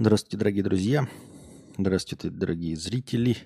Здравствуйте, 0.00 0.36
дорогие 0.36 0.62
друзья. 0.62 1.08
Здравствуйте, 1.76 2.30
дорогие 2.30 2.76
зрители, 2.76 3.36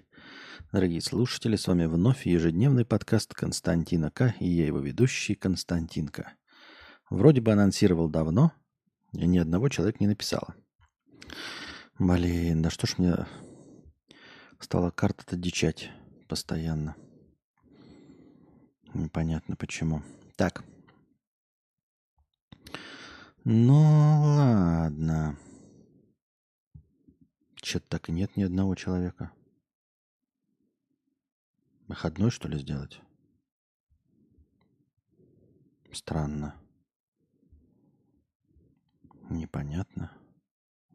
дорогие 0.70 1.00
слушатели. 1.00 1.56
С 1.56 1.66
вами 1.66 1.86
вновь 1.86 2.26
ежедневный 2.26 2.84
подкаст 2.84 3.32
Константина 3.32 4.10
К. 4.10 4.34
И 4.38 4.50
я 4.50 4.66
его 4.66 4.78
ведущий 4.78 5.34
Константин 5.34 6.08
К. 6.08 6.36
Вроде 7.08 7.40
бы 7.40 7.52
анонсировал 7.52 8.10
давно, 8.10 8.52
и 9.14 9.26
ни 9.26 9.38
одного 9.38 9.70
человека 9.70 9.96
не 10.00 10.08
написало. 10.08 10.54
Блин, 11.98 12.60
да 12.60 12.68
что 12.68 12.86
ж 12.86 12.98
мне 12.98 13.14
стала 14.60 14.90
карта-то 14.90 15.36
дичать 15.36 15.90
постоянно. 16.28 16.96
Непонятно 18.92 19.56
почему. 19.56 20.02
Так. 20.36 20.62
Ну, 23.42 23.80
ладно. 24.36 25.38
Что-то 27.62 27.86
так 27.86 28.08
и 28.08 28.12
нет 28.12 28.36
ни 28.36 28.42
одного 28.42 28.74
человека. 28.74 29.30
Выходной, 31.86 32.30
что 32.30 32.48
ли, 32.48 32.58
сделать? 32.58 33.00
Странно. 35.92 36.56
Непонятно. 39.30 40.10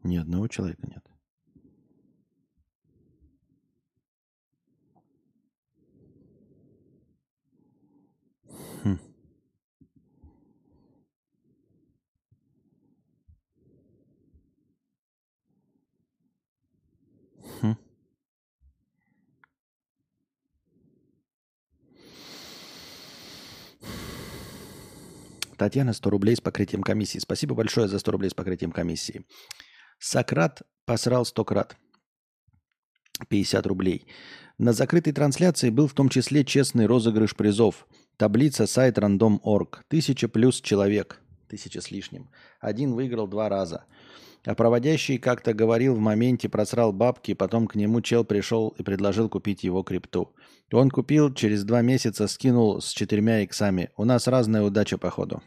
Ни 0.02 0.16
одного 0.18 0.46
человека 0.46 0.86
нет. 0.86 1.07
Татьяна, 25.58 25.92
100 25.92 26.10
рублей 26.10 26.36
с 26.36 26.40
покрытием 26.40 26.82
комиссии. 26.82 27.18
Спасибо 27.18 27.54
большое 27.54 27.88
за 27.88 27.98
100 27.98 28.12
рублей 28.12 28.30
с 28.30 28.34
покрытием 28.34 28.72
комиссии. 28.72 29.26
Сократ 29.98 30.62
посрал 30.86 31.24
100 31.26 31.44
крат. 31.44 31.76
50 33.28 33.66
рублей. 33.66 34.06
На 34.58 34.72
закрытой 34.72 35.12
трансляции 35.12 35.70
был 35.70 35.88
в 35.88 35.94
том 35.94 36.08
числе 36.08 36.44
честный 36.44 36.86
розыгрыш 36.86 37.34
призов. 37.36 37.86
Таблица 38.16 38.66
сайт 38.66 38.98
random.org. 38.98 39.84
Тысяча 39.88 40.28
плюс 40.28 40.60
человек. 40.60 41.20
Тысяча 41.48 41.80
с 41.80 41.90
лишним. 41.90 42.30
Один 42.60 42.94
выиграл 42.94 43.26
два 43.26 43.48
раза. 43.48 43.84
А 44.44 44.54
проводящий 44.54 45.18
как-то 45.18 45.52
говорил 45.52 45.94
в 45.94 45.98
моменте, 45.98 46.48
просрал 46.48 46.92
бабки, 46.92 47.34
потом 47.34 47.66
к 47.66 47.74
нему 47.74 48.00
чел 48.00 48.24
пришел 48.24 48.68
и 48.78 48.82
предложил 48.82 49.28
купить 49.28 49.64
его 49.64 49.82
крипту. 49.82 50.34
Он 50.72 50.90
купил, 50.90 51.32
через 51.34 51.64
два 51.64 51.82
месяца 51.82 52.28
скинул 52.28 52.80
с 52.80 52.90
четырьмя 52.90 53.42
иксами. 53.42 53.90
У 53.96 54.04
нас 54.04 54.26
разная 54.28 54.62
удача, 54.62 54.96
походу. 54.98 55.42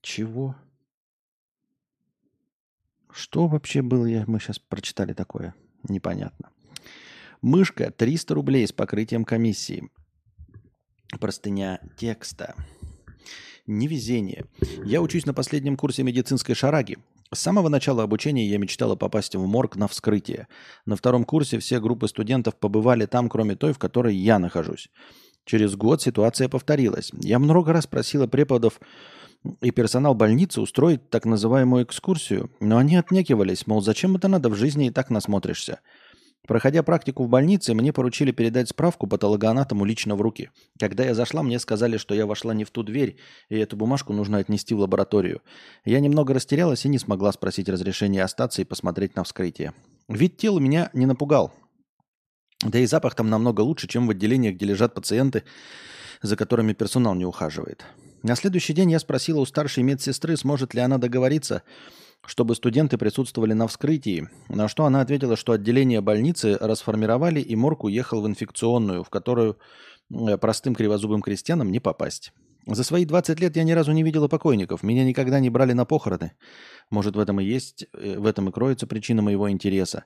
Чего? 0.00 0.56
Что 3.12 3.46
вообще 3.48 3.82
было, 3.82 4.06
мы 4.26 4.40
сейчас 4.40 4.58
прочитали 4.58 5.12
такое? 5.12 5.54
Непонятно. 5.88 6.50
Мышка 7.42 7.90
300 7.90 8.34
рублей 8.34 8.66
с 8.66 8.72
покрытием 8.72 9.24
комиссии. 9.24 9.90
Простыня 11.18 11.80
текста. 11.96 12.54
Невезение. 13.70 14.46
Я 14.84 15.00
учусь 15.00 15.26
на 15.26 15.32
последнем 15.32 15.76
курсе 15.76 16.02
медицинской 16.02 16.56
шараги. 16.56 16.98
С 17.32 17.38
самого 17.38 17.68
начала 17.68 18.02
обучения 18.02 18.44
я 18.48 18.58
мечтала 18.58 18.96
попасть 18.96 19.36
в 19.36 19.46
морг 19.46 19.76
на 19.76 19.86
вскрытие. 19.86 20.48
На 20.86 20.96
втором 20.96 21.22
курсе 21.22 21.60
все 21.60 21.78
группы 21.78 22.08
студентов 22.08 22.56
побывали 22.56 23.06
там, 23.06 23.28
кроме 23.28 23.54
той, 23.54 23.72
в 23.72 23.78
которой 23.78 24.16
я 24.16 24.40
нахожусь. 24.40 24.88
Через 25.44 25.76
год 25.76 26.02
ситуация 26.02 26.48
повторилась. 26.48 27.12
Я 27.22 27.38
много 27.38 27.72
раз 27.72 27.86
просила 27.86 28.26
преподов 28.26 28.80
и 29.60 29.70
персонал 29.70 30.16
больницы 30.16 30.60
устроить 30.60 31.08
так 31.08 31.24
называемую 31.24 31.84
экскурсию, 31.84 32.50
но 32.58 32.76
они 32.76 32.96
отнекивались, 32.96 33.68
мол, 33.68 33.82
зачем 33.82 34.16
это 34.16 34.26
надо, 34.26 34.48
в 34.48 34.56
жизни 34.56 34.88
и 34.88 34.90
так 34.90 35.10
насмотришься. 35.10 35.78
Проходя 36.50 36.82
практику 36.82 37.22
в 37.22 37.28
больнице, 37.28 37.74
мне 37.74 37.92
поручили 37.92 38.32
передать 38.32 38.68
справку 38.68 39.06
патологоанатому 39.06 39.84
лично 39.84 40.16
в 40.16 40.20
руки. 40.20 40.50
Когда 40.80 41.04
я 41.04 41.14
зашла, 41.14 41.44
мне 41.44 41.60
сказали, 41.60 41.96
что 41.96 42.12
я 42.12 42.26
вошла 42.26 42.52
не 42.54 42.64
в 42.64 42.70
ту 42.70 42.82
дверь, 42.82 43.18
и 43.50 43.56
эту 43.56 43.76
бумажку 43.76 44.12
нужно 44.12 44.38
отнести 44.38 44.74
в 44.74 44.80
лабораторию. 44.80 45.42
Я 45.84 46.00
немного 46.00 46.34
растерялась 46.34 46.84
и 46.84 46.88
не 46.88 46.98
смогла 46.98 47.30
спросить 47.30 47.68
разрешения 47.68 48.24
остаться 48.24 48.62
и 48.62 48.64
посмотреть 48.64 49.14
на 49.14 49.22
вскрытие. 49.22 49.74
Вид 50.08 50.38
тела 50.38 50.58
меня 50.58 50.90
не 50.92 51.06
напугал. 51.06 51.54
Да 52.64 52.80
и 52.80 52.86
запах 52.86 53.14
там 53.14 53.30
намного 53.30 53.60
лучше, 53.60 53.86
чем 53.86 54.08
в 54.08 54.10
отделениях, 54.10 54.56
где 54.56 54.66
лежат 54.66 54.92
пациенты, 54.92 55.44
за 56.20 56.34
которыми 56.34 56.72
персонал 56.72 57.14
не 57.14 57.26
ухаживает. 57.26 57.84
На 58.24 58.34
следующий 58.34 58.72
день 58.72 58.90
я 58.90 58.98
спросила 58.98 59.38
у 59.38 59.46
старшей 59.46 59.84
медсестры, 59.84 60.36
сможет 60.36 60.74
ли 60.74 60.80
она 60.80 60.98
договориться, 60.98 61.62
чтобы 62.26 62.54
студенты 62.54 62.98
присутствовали 62.98 63.52
на 63.52 63.66
вскрытии, 63.66 64.28
на 64.48 64.68
что 64.68 64.84
она 64.84 65.00
ответила, 65.00 65.36
что 65.36 65.52
отделение 65.52 66.00
больницы 66.00 66.56
расформировали 66.60 67.40
и 67.40 67.56
морг 67.56 67.84
уехал 67.84 68.22
в 68.22 68.26
инфекционную, 68.26 69.04
в 69.04 69.10
которую 69.10 69.58
э, 70.10 70.36
простым 70.36 70.74
кривозубым 70.74 71.22
крестьянам 71.22 71.70
не 71.70 71.80
попасть. 71.80 72.32
За 72.66 72.84
свои 72.84 73.04
20 73.04 73.40
лет 73.40 73.56
я 73.56 73.64
ни 73.64 73.72
разу 73.72 73.92
не 73.92 74.02
видела 74.02 74.28
покойников, 74.28 74.82
меня 74.82 75.04
никогда 75.04 75.40
не 75.40 75.50
брали 75.50 75.72
на 75.72 75.84
похороны. 75.84 76.32
Может, 76.90 77.16
в 77.16 77.18
этом 77.18 77.40
и 77.40 77.44
есть, 77.44 77.86
э, 77.94 78.18
в 78.18 78.26
этом 78.26 78.48
и 78.48 78.52
кроется 78.52 78.86
причина 78.86 79.22
моего 79.22 79.50
интереса. 79.50 80.04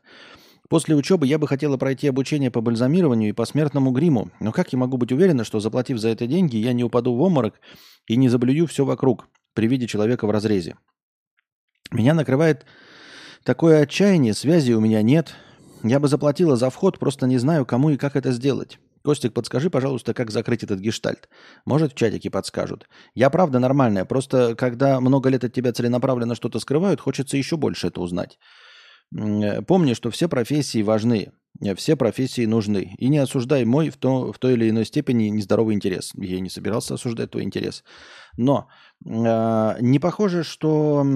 После 0.69 0.95
учебы 0.95 1.27
я 1.27 1.39
бы 1.39 1.47
хотела 1.47 1.77
пройти 1.77 2.09
обучение 2.09 2.51
по 2.51 2.63
бальзамированию 2.63 3.31
и 3.31 3.33
посмертному 3.33 3.91
гриму, 3.91 4.31
но 4.41 4.51
как 4.51 4.73
я 4.73 4.79
могу 4.79 4.97
быть 4.97 5.13
уверена, 5.13 5.45
что 5.45 5.61
заплатив 5.61 5.99
за 5.99 6.09
это 6.09 6.27
деньги, 6.27 6.57
я 6.57 6.73
не 6.73 6.85
упаду 6.85 7.15
в 7.15 7.21
обморок 7.21 7.61
и 8.07 8.17
не 8.17 8.29
заблюю 8.29 8.67
все 8.67 8.85
вокруг 8.85 9.29
при 9.53 9.67
виде 9.67 9.87
человека 9.87 10.27
в 10.27 10.31
разрезе? 10.31 10.77
Меня 11.91 12.15
накрывает 12.15 12.65
такое 13.45 13.83
отчаяние, 13.83 14.35
связи 14.35 14.73
у 14.73 14.81
меня 14.81 15.03
нет. 15.03 15.35
Я 15.83 16.01
бы 16.01 16.09
заплатила 16.09 16.57
за 16.57 16.71
вход, 16.71 16.99
просто 16.99 17.27
не 17.27 17.39
знаю, 17.39 17.67
кому 17.67 17.91
и 17.91 17.97
как 17.97 18.17
это 18.17 18.33
сделать. 18.33 18.79
Костик, 19.05 19.35
подскажи, 19.35 19.69
пожалуйста, 19.69 20.15
как 20.15 20.31
закрыть 20.31 20.65
этот 20.65 20.81
гештальт. 20.81 21.29
Может, 21.67 21.93
в 21.93 21.95
чатике 21.95 22.31
подскажут. 22.31 22.89
Я 23.15 23.29
правда 23.29 23.59
нормальная, 23.59 24.07
просто 24.07 24.55
когда 24.57 24.99
много 24.99 25.29
лет 25.29 25.45
от 25.45 25.53
тебя 25.53 25.73
целенаправленно 25.73 26.35
что-то 26.35 26.59
скрывают, 26.59 27.01
хочется 27.01 27.37
еще 27.37 27.59
больше 27.59 27.89
это 27.89 28.01
узнать. 28.01 28.39
Э, 29.15 29.61
Помни, 29.61 29.93
что 29.93 30.11
все 30.11 30.27
профессии 30.27 30.83
важны, 30.83 31.33
э, 31.61 31.75
все 31.75 31.97
профессии 31.97 32.47
нужны. 32.47 32.95
И 32.97 33.09
не 33.09 33.19
осуждай 33.19 33.67
мой 33.67 33.91
в, 33.91 33.99
то, 33.99 34.33
в 34.33 34.39
той 34.39 34.55
или 34.55 34.71
иной 34.71 34.87
степени 34.87 35.25
нездоровый 35.25 35.75
интерес. 35.75 36.13
Я 36.15 36.41
не 36.41 36.49
собирался 36.49 36.95
осуждать 36.95 37.31
твой 37.31 37.45
интерес. 37.45 37.85
Но 38.39 38.69
э, 39.05 39.77
не 39.81 39.99
похоже, 39.99 40.45
что 40.45 41.07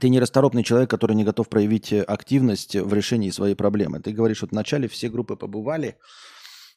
ты 0.00 0.08
нерасторопный 0.08 0.62
человек, 0.64 0.90
который 0.90 1.14
не 1.14 1.24
готов 1.24 1.48
проявить 1.48 1.92
э, 1.92 2.02
активность 2.02 2.76
в 2.76 2.92
решении 2.94 3.30
своей 3.30 3.54
проблемы. 3.54 4.00
Ты 4.00 4.12
говоришь, 4.12 4.42
вот 4.42 4.52
вначале 4.52 4.88
все 4.88 5.08
группы 5.08 5.36
побывали, 5.36 5.96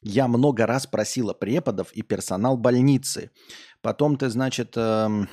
я 0.01 0.27
много 0.27 0.65
раз 0.65 0.85
просила 0.85 1.33
преподов 1.33 1.91
и 1.93 2.01
персонал 2.01 2.57
больницы. 2.57 3.31
Потом 3.81 4.17
ты, 4.17 4.29
значит, 4.29 4.73
эм, 4.75 5.29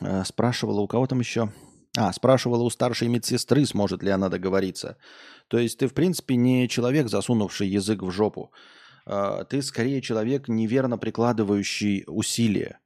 э, 0.00 0.24
спрашивала 0.24 0.80
у 0.80 0.88
кого 0.88 1.06
там 1.06 1.20
еще? 1.20 1.52
А, 1.96 2.12
спрашивала 2.12 2.62
у 2.62 2.70
старшей 2.70 3.08
медсестры, 3.08 3.64
сможет 3.66 4.02
ли 4.02 4.10
она 4.10 4.28
договориться. 4.28 4.96
То 5.48 5.58
есть 5.58 5.78
ты, 5.78 5.88
в 5.88 5.94
принципе, 5.94 6.36
не 6.36 6.68
человек, 6.68 7.08
засунувший 7.08 7.68
язык 7.68 8.02
в 8.02 8.10
жопу. 8.10 8.52
А, 9.06 9.44
Ты 9.44 9.62
скорее 9.62 10.00
человек, 10.00 10.48
неверно 10.48 10.98
прикладывающий 10.98 12.04
усилия. 12.06 12.80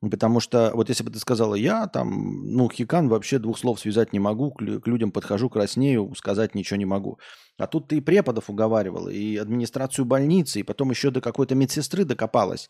Потому 0.00 0.40
что 0.40 0.70
вот 0.74 0.88
если 0.88 1.02
бы 1.02 1.10
ты 1.10 1.18
сказала, 1.18 1.54
я 1.54 1.86
там, 1.86 2.52
ну, 2.54 2.68
хикан 2.68 3.08
вообще 3.08 3.38
двух 3.38 3.58
слов 3.58 3.80
связать 3.80 4.12
не 4.12 4.18
могу, 4.18 4.52
к, 4.52 4.60
лю- 4.60 4.80
к 4.80 4.86
людям 4.86 5.12
подхожу, 5.12 5.48
краснею, 5.48 6.12
сказать 6.14 6.54
ничего 6.54 6.76
не 6.76 6.84
могу. 6.84 7.18
А 7.58 7.66
тут 7.66 7.88
ты 7.88 7.96
и 7.96 8.00
преподов 8.00 8.50
уговаривала, 8.50 9.08
и 9.08 9.36
администрацию 9.36 10.04
больницы, 10.04 10.60
и 10.60 10.62
потом 10.62 10.90
еще 10.90 11.10
до 11.10 11.20
какой-то 11.20 11.54
медсестры 11.54 12.04
докопалась. 12.04 12.68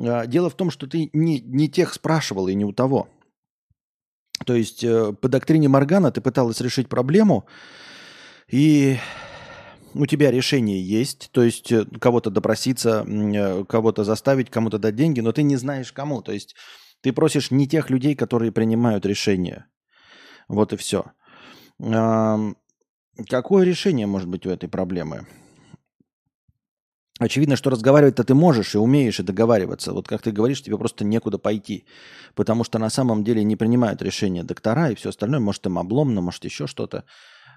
А, 0.00 0.26
Дело 0.26 0.50
в 0.50 0.54
том, 0.54 0.70
что 0.70 0.86
ты 0.86 1.10
не, 1.12 1.40
не 1.40 1.68
тех 1.68 1.92
спрашивала 1.94 2.48
и 2.48 2.54
не 2.54 2.64
у 2.64 2.72
того. 2.72 3.08
То 4.44 4.54
есть 4.54 4.84
э, 4.84 5.12
по 5.12 5.28
доктрине 5.28 5.68
Моргана 5.68 6.10
ты 6.10 6.20
пыталась 6.20 6.60
решить 6.60 6.88
проблему, 6.88 7.46
и 8.48 8.98
у 9.98 10.06
тебя 10.06 10.30
решение 10.30 10.80
есть, 10.82 11.30
то 11.32 11.42
есть 11.42 11.72
э, 11.72 11.84
кого-то 12.00 12.30
допроситься, 12.30 13.04
э, 13.06 13.64
кого-то 13.64 14.04
заставить, 14.04 14.50
кому-то 14.50 14.78
дать 14.78 14.96
деньги, 14.96 15.20
но 15.20 15.32
ты 15.32 15.42
не 15.42 15.56
знаешь 15.56 15.92
кому. 15.92 16.22
То 16.22 16.32
есть 16.32 16.54
ты 17.00 17.12
просишь 17.12 17.50
не 17.50 17.66
тех 17.66 17.90
людей, 17.90 18.14
которые 18.14 18.52
принимают 18.52 19.06
решения. 19.06 19.66
Вот 20.48 20.72
и 20.72 20.76
все. 20.76 21.04
Какое 23.28 23.64
решение 23.64 24.06
может 24.06 24.28
быть 24.28 24.46
у 24.46 24.50
этой 24.50 24.68
проблемы? 24.68 25.26
Очевидно, 27.18 27.56
что 27.56 27.70
разговаривать-то 27.70 28.24
ты 28.24 28.34
можешь 28.34 28.74
и 28.74 28.78
умеешь 28.78 29.20
и 29.20 29.22
договариваться. 29.22 29.92
Вот 29.92 30.06
как 30.06 30.20
ты 30.22 30.32
говоришь, 30.32 30.62
тебе 30.62 30.76
просто 30.76 31.04
некуда 31.04 31.38
пойти. 31.38 31.86
Потому 32.34 32.62
что 32.62 32.78
на 32.78 32.90
самом 32.90 33.24
деле 33.24 33.42
не 33.42 33.56
принимают 33.56 34.02
решения 34.02 34.44
доктора 34.44 34.90
и 34.90 34.94
все 34.94 35.08
остальное. 35.08 35.40
Может, 35.40 35.66
им 35.66 35.78
обломно, 35.78 36.20
может, 36.20 36.44
еще 36.44 36.66
что-то. 36.66 37.04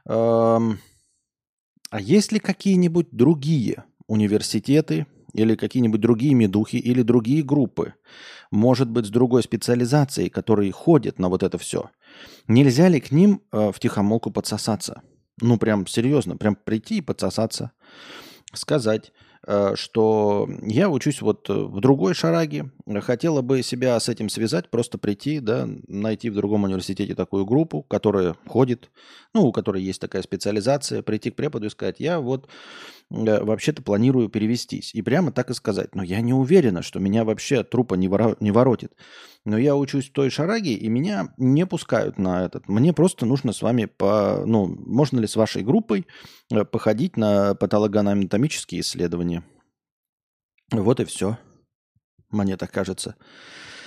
Эм, 0.07 0.79
а 1.89 1.99
есть 1.99 2.31
ли 2.31 2.39
какие-нибудь 2.39 3.07
другие 3.11 3.83
университеты 4.07 5.07
или 5.33 5.55
какие-нибудь 5.55 6.01
другие 6.01 6.33
медухи 6.33 6.77
или 6.77 7.01
другие 7.01 7.43
группы, 7.43 7.93
может 8.51 8.89
быть, 8.89 9.05
с 9.05 9.09
другой 9.09 9.43
специализацией, 9.43 10.29
которые 10.29 10.71
ходят 10.71 11.19
на 11.19 11.29
вот 11.29 11.43
это 11.43 11.57
все? 11.57 11.89
Нельзя 12.47 12.87
ли 12.87 12.99
к 12.99 13.11
ним 13.11 13.41
э, 13.51 13.71
в 13.71 13.79
тихомолку 13.79 14.31
подсосаться? 14.31 15.01
Ну, 15.41 15.57
прям 15.57 15.87
серьезно, 15.87 16.35
прям 16.37 16.55
прийти 16.55 16.97
и 16.97 17.01
подсосаться, 17.01 17.71
сказать, 18.53 19.11
что 19.75 20.49
я 20.63 20.89
учусь 20.89 21.21
вот 21.21 21.49
э, 21.49 21.53
в 21.53 21.79
другой 21.79 22.13
шараге, 22.13 22.71
хотела 23.01 23.41
бы 23.41 23.63
себя 23.63 23.99
с 23.99 24.09
этим 24.09 24.27
связать, 24.29 24.69
просто 24.69 24.97
прийти, 24.97 25.39
да, 25.39 25.67
найти 25.87 26.29
в 26.29 26.35
другом 26.35 26.65
университете 26.65 27.15
такую 27.15 27.45
группу, 27.45 27.81
которая 27.83 28.35
ходит, 28.47 28.91
ну, 29.33 29.45
у 29.45 29.51
которой 29.51 29.81
есть 29.81 30.01
такая 30.01 30.21
специализация, 30.23 31.01
прийти 31.01 31.31
к 31.31 31.35
преподу 31.35 31.67
и 31.67 31.69
сказать, 31.69 31.95
я 31.99 32.19
вот 32.19 32.49
э, 33.11 33.43
вообще-то 33.43 33.81
планирую 33.81 34.27
перевестись. 34.27 34.93
И 34.93 35.01
прямо 35.01 35.31
так 35.31 35.49
и 35.49 35.53
сказать, 35.53 35.95
но 35.95 36.03
я 36.03 36.19
не 36.19 36.33
уверена, 36.33 36.81
что 36.81 36.99
меня 36.99 37.23
вообще 37.23 37.63
трупа 37.63 37.95
не, 37.95 38.07
воро- 38.07 38.37
не 38.41 38.51
воротит. 38.51 38.91
Но 39.45 39.57
я 39.57 39.75
учусь 39.75 40.09
в 40.09 40.13
той 40.13 40.29
шараге, 40.29 40.73
и 40.73 40.89
меня 40.89 41.33
не 41.37 41.65
пускают 41.65 42.17
на 42.17 42.43
этот. 42.43 42.67
Мне 42.67 42.91
просто 42.91 43.25
нужно 43.25 43.53
с 43.53 43.61
вами 43.61 43.85
по... 43.85 44.43
Ну, 44.45 44.67
можно 44.67 45.19
ли 45.21 45.27
с 45.27 45.37
вашей 45.37 45.63
группой 45.63 46.05
Э, 46.05 46.38
походить 46.71 47.17
на 47.17 47.55
патологоанатомические 47.55 48.81
исследования. 48.81 49.43
Вот 50.71 50.99
и 50.99 51.05
все. 51.05 51.37
Мне 52.29 52.57
так 52.57 52.71
кажется. 52.71 53.15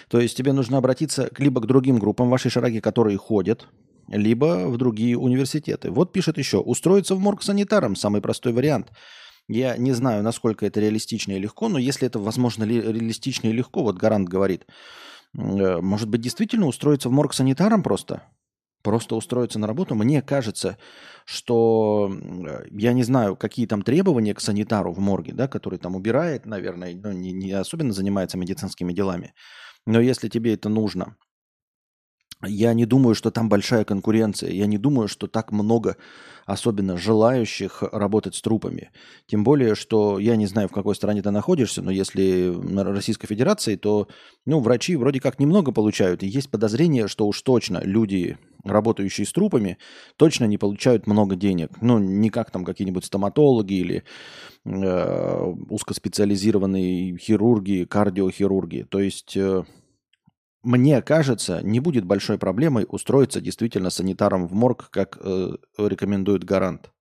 То 0.08 0.20
есть 0.20 0.36
тебе 0.36 0.52
нужно 0.52 0.78
обратиться 0.78 1.30
либо 1.38 1.60
к 1.60 1.66
другим 1.66 1.98
группам 1.98 2.28
вашей 2.28 2.50
шараги, 2.50 2.80
которые 2.80 3.16
ходят, 3.16 3.68
либо 4.08 4.68
в 4.68 4.76
другие 4.76 5.16
университеты. 5.16 5.90
Вот 5.90 6.12
пишет 6.12 6.38
еще, 6.38 6.58
устроиться 6.58 7.14
в 7.14 7.20
морг 7.20 7.42
санитаром– 7.42 7.96
самый 7.96 8.20
простой 8.20 8.52
вариант. 8.52 8.90
Я 9.48 9.76
не 9.76 9.92
знаю, 9.92 10.22
насколько 10.22 10.66
это 10.66 10.80
реалистично 10.80 11.32
и 11.32 11.38
легко, 11.38 11.68
но 11.68 11.78
если 11.78 12.06
это 12.06 12.18
возможно 12.18 12.64
реалистично 12.64 13.48
и 13.48 13.52
легко, 13.52 13.82
вот 13.82 13.96
Гарант 13.96 14.28
говорит, 14.28 14.66
э, 15.36 15.80
может 15.80 16.08
быть, 16.08 16.20
действительно 16.20 16.66
устроиться 16.66 17.08
в 17.08 17.12
морг 17.12 17.34
санитаром 17.34 17.82
просто? 17.82 18.22
Просто 18.82 19.16
устроиться 19.16 19.58
на 19.58 19.66
работу. 19.66 19.94
Мне 19.94 20.22
кажется, 20.22 20.76
что 21.24 22.12
я 22.70 22.92
не 22.92 23.02
знаю, 23.02 23.36
какие 23.36 23.66
там 23.66 23.82
требования 23.82 24.34
к 24.34 24.40
санитару 24.40 24.92
в 24.92 24.98
морге, 24.98 25.32
да, 25.32 25.48
который 25.48 25.78
там 25.78 25.96
убирает, 25.96 26.46
наверное, 26.46 26.94
ну, 26.94 27.12
не, 27.12 27.32
не 27.32 27.52
особенно 27.52 27.92
занимается 27.92 28.38
медицинскими 28.38 28.92
делами. 28.92 29.34
Но 29.86 30.00
если 30.00 30.28
тебе 30.28 30.54
это 30.54 30.68
нужно, 30.68 31.16
я 32.44 32.74
не 32.74 32.86
думаю, 32.86 33.14
что 33.14 33.30
там 33.30 33.48
большая 33.48 33.84
конкуренция. 33.84 34.50
Я 34.50 34.66
не 34.66 34.78
думаю, 34.78 35.06
что 35.06 35.28
так 35.28 35.52
много 35.52 35.96
особенно 36.44 36.96
желающих 36.96 37.82
работать 37.92 38.34
с 38.34 38.42
трупами. 38.42 38.90
Тем 39.26 39.44
более, 39.44 39.76
что 39.76 40.18
я 40.18 40.34
не 40.34 40.46
знаю, 40.46 40.68
в 40.68 40.72
какой 40.72 40.96
стране 40.96 41.22
ты 41.22 41.30
находишься, 41.30 41.82
но 41.82 41.92
если 41.92 42.50
на 42.50 42.82
Российской 42.82 43.28
Федерации, 43.28 43.76
то 43.76 44.08
ну, 44.44 44.58
врачи 44.58 44.96
вроде 44.96 45.20
как 45.20 45.38
немного 45.38 45.70
получают. 45.70 46.24
И 46.24 46.26
есть 46.26 46.50
подозрение, 46.50 47.06
что 47.06 47.28
уж 47.28 47.40
точно 47.42 47.80
люди, 47.84 48.38
работающие 48.64 49.26
с 49.26 49.32
трупами, 49.32 49.78
точно 50.16 50.44
не 50.44 50.58
получают 50.58 51.06
много 51.06 51.36
денег. 51.36 51.70
Ну, 51.80 51.98
не 51.98 52.30
как 52.30 52.50
там 52.50 52.64
какие-нибудь 52.64 53.04
стоматологи 53.04 53.74
или 53.74 54.04
э, 54.64 55.52
узкоспециализированные 55.68 57.16
хирурги, 57.18 57.84
кардиохирурги. 57.84 58.86
То 58.88 59.00
есть... 59.00 59.36
Э, 59.36 59.64
мне 60.64 61.02
кажется, 61.02 61.60
не 61.64 61.80
будет 61.80 62.04
большой 62.04 62.38
проблемой 62.38 62.86
устроиться 62.88 63.40
действительно 63.40 63.90
санитаром 63.90 64.46
в 64.46 64.54
морг, 64.54 64.90
как 64.90 65.18
э, 65.20 65.56
рекомендует 65.76 66.44
гарант. 66.44 66.92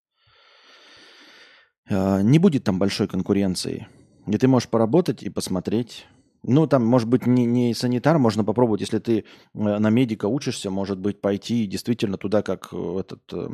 Э, 1.87 2.21
не 2.23 2.39
будет 2.39 2.63
там 2.63 2.79
большой 2.79 3.07
конкуренции. 3.07 3.87
И 4.25 4.37
ты 4.37 4.47
можешь 4.47 4.69
поработать 4.69 5.23
и 5.23 5.29
посмотреть. 5.29 6.07
Ну, 6.43 6.65
там, 6.65 6.85
может 6.85 7.07
быть, 7.07 7.27
не, 7.27 7.45
не 7.45 7.73
санитар, 7.73 8.17
можно 8.17 8.43
попробовать, 8.43 8.81
если 8.81 8.97
ты 8.97 9.19
э, 9.19 9.23
на 9.53 9.89
медика 9.89 10.25
учишься, 10.25 10.71
может 10.71 10.97
быть, 10.97 11.21
пойти 11.21 11.67
действительно 11.67 12.17
туда, 12.17 12.41
как 12.41 12.69
э, 12.71 12.99
этот 12.99 13.21
э, 13.31 13.47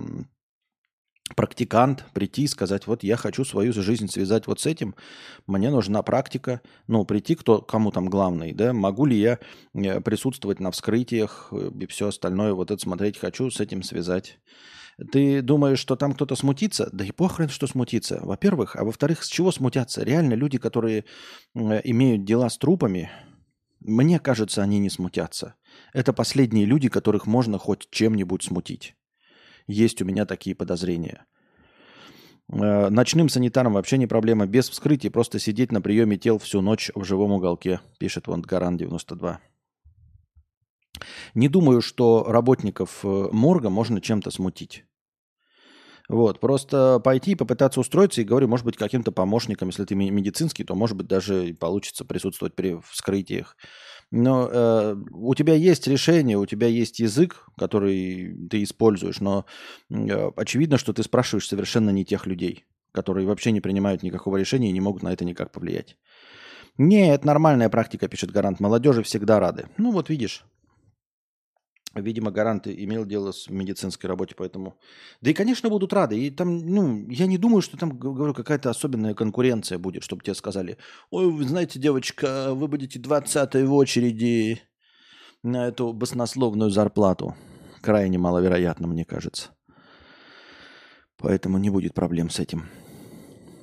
практикант 1.35 2.05
прийти 2.13 2.43
и 2.43 2.47
сказать, 2.47 2.87
вот 2.87 3.03
я 3.03 3.17
хочу 3.17 3.43
свою 3.43 3.73
жизнь 3.73 4.07
связать 4.07 4.47
вот 4.47 4.61
с 4.61 4.65
этим, 4.65 4.95
мне 5.47 5.69
нужна 5.69 6.01
практика, 6.01 6.61
ну, 6.87 7.03
прийти, 7.03 7.35
кто, 7.35 7.61
кому 7.61 7.91
там 7.91 8.09
главный, 8.09 8.53
да, 8.53 8.71
могу 8.71 9.05
ли 9.05 9.19
я 9.19 9.39
э, 9.73 9.99
присутствовать 9.99 10.61
на 10.61 10.71
вскрытиях 10.71 11.51
и 11.51 11.85
все 11.87 12.07
остальное, 12.07 12.53
вот 12.53 12.71
это 12.71 12.81
смотреть 12.81 13.17
хочу, 13.17 13.51
с 13.51 13.59
этим 13.59 13.83
связать. 13.83 14.39
Ты 15.11 15.43
думаешь, 15.43 15.79
что 15.79 15.95
там 15.95 16.13
кто-то 16.13 16.35
смутится? 16.35 16.89
Да 16.91 17.05
и 17.05 17.11
похрен, 17.11 17.49
что 17.49 17.67
смутится. 17.67 18.19
Во-первых, 18.23 18.75
а 18.75 18.83
во-вторых, 18.83 19.23
с 19.23 19.27
чего 19.27 19.51
смутятся? 19.51 20.03
Реально 20.03 20.33
люди, 20.33 20.57
которые 20.57 21.05
имеют 21.53 22.25
дела 22.25 22.49
с 22.49 22.57
трупами, 22.57 23.11
мне 23.79 24.19
кажется, 24.19 24.63
они 24.63 24.79
не 24.79 24.89
смутятся. 24.89 25.55
Это 25.93 26.13
последние 26.13 26.65
люди, 26.65 26.89
которых 26.89 27.27
можно 27.27 27.59
хоть 27.59 27.87
чем-нибудь 27.91 28.43
смутить. 28.43 28.95
Есть 29.67 30.01
у 30.01 30.05
меня 30.05 30.25
такие 30.25 30.55
подозрения. 30.55 31.25
Э, 32.51 32.89
ночным 32.89 33.29
санитарам 33.29 33.73
вообще 33.73 33.97
не 33.97 34.07
проблема. 34.07 34.47
Без 34.47 34.69
вскрытия 34.69 35.11
просто 35.11 35.37
сидеть 35.39 35.71
на 35.71 35.81
приеме 35.81 36.17
тел 36.17 36.39
всю 36.39 36.61
ночь 36.61 36.89
в 36.95 37.03
живом 37.03 37.33
уголке, 37.33 37.81
пишет 37.99 38.27
вон 38.27 38.41
Гаран 38.41 38.77
92. 38.77 39.39
Не 41.35 41.49
думаю, 41.49 41.81
что 41.81 42.25
работников 42.27 43.01
э, 43.03 43.29
морга 43.31 43.69
можно 43.69 44.01
чем-то 44.01 44.31
смутить. 44.31 44.85
Вот, 46.09 46.39
просто 46.39 46.99
пойти 47.03 47.31
и 47.31 47.35
попытаться 47.35 47.81
устроиться, 47.81 48.21
и 48.21 48.23
говорю, 48.23 48.47
может 48.47 48.65
быть, 48.65 48.77
каким-то 48.77 49.11
помощником, 49.11 49.69
если 49.69 49.83
ты 49.83 49.93
медицинский, 49.93 50.63
то, 50.63 50.73
может 50.73 50.95
быть, 50.95 51.07
даже 51.07 51.53
получится 51.59 52.05
присутствовать 52.05 52.55
при 52.55 52.79
вскрытиях. 52.89 53.57
Но 54.09 54.47
э, 54.49 54.95
у 55.11 55.35
тебя 55.35 55.53
есть 55.55 55.85
решение, 55.85 56.37
у 56.37 56.45
тебя 56.45 56.67
есть 56.67 56.99
язык, 56.99 57.45
который 57.57 58.47
ты 58.49 58.63
используешь, 58.63 59.19
но 59.19 59.45
э, 59.89 60.31
очевидно, 60.37 60.77
что 60.77 60.93
ты 60.93 61.03
спрашиваешь 61.03 61.47
совершенно 61.47 61.89
не 61.89 62.05
тех 62.05 62.25
людей, 62.25 62.63
которые 62.93 63.27
вообще 63.27 63.51
не 63.51 63.59
принимают 63.59 64.03
никакого 64.03 64.37
решения 64.37 64.69
и 64.69 64.73
не 64.73 64.79
могут 64.79 65.03
на 65.03 65.11
это 65.11 65.25
никак 65.25 65.51
повлиять. 65.51 65.97
Не, 66.77 67.13
это 67.13 67.27
нормальная 67.27 67.69
практика, 67.69 68.07
пишет 68.07 68.31
Гарант. 68.31 68.61
Молодежи 68.61 69.03
всегда 69.03 69.41
рады. 69.41 69.67
Ну 69.77 69.91
вот 69.91 70.09
видишь, 70.09 70.45
Видимо, 72.01 72.31
гарант 72.31 72.67
имел 72.67 73.05
дело 73.05 73.31
с 73.31 73.49
медицинской 73.49 74.07
работой, 74.07 74.35
поэтому... 74.35 74.77
Да 75.21 75.31
и, 75.31 75.33
конечно, 75.33 75.69
будут 75.69 75.93
рады. 75.93 76.19
И 76.19 76.29
там, 76.29 76.57
ну, 76.57 77.07
я 77.09 77.27
не 77.27 77.37
думаю, 77.37 77.61
что 77.61 77.77
там, 77.77 77.97
говорю, 77.97 78.33
какая-то 78.33 78.69
особенная 78.69 79.13
конкуренция 79.13 79.77
будет, 79.77 80.03
чтобы 80.03 80.23
тебе 80.23 80.35
сказали, 80.35 80.77
ой, 81.09 81.31
вы 81.31 81.43
знаете, 81.43 81.79
девочка, 81.79 82.53
вы 82.53 82.67
будете 82.67 82.99
20 82.99 83.55
в 83.55 83.73
очереди 83.73 84.61
на 85.43 85.67
эту 85.67 85.93
баснословную 85.93 86.69
зарплату. 86.69 87.35
Крайне 87.81 88.17
маловероятно, 88.17 88.87
мне 88.87 89.05
кажется. 89.05 89.49
Поэтому 91.17 91.57
не 91.57 91.69
будет 91.69 91.93
проблем 91.93 92.29
с 92.29 92.39
этим. 92.39 92.67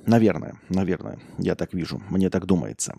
Наверное, 0.05 0.59
наверное, 0.69 1.19
я 1.37 1.55
так 1.55 1.73
вижу, 1.73 2.01
мне 2.09 2.29
так 2.29 2.45
думается. 2.45 2.95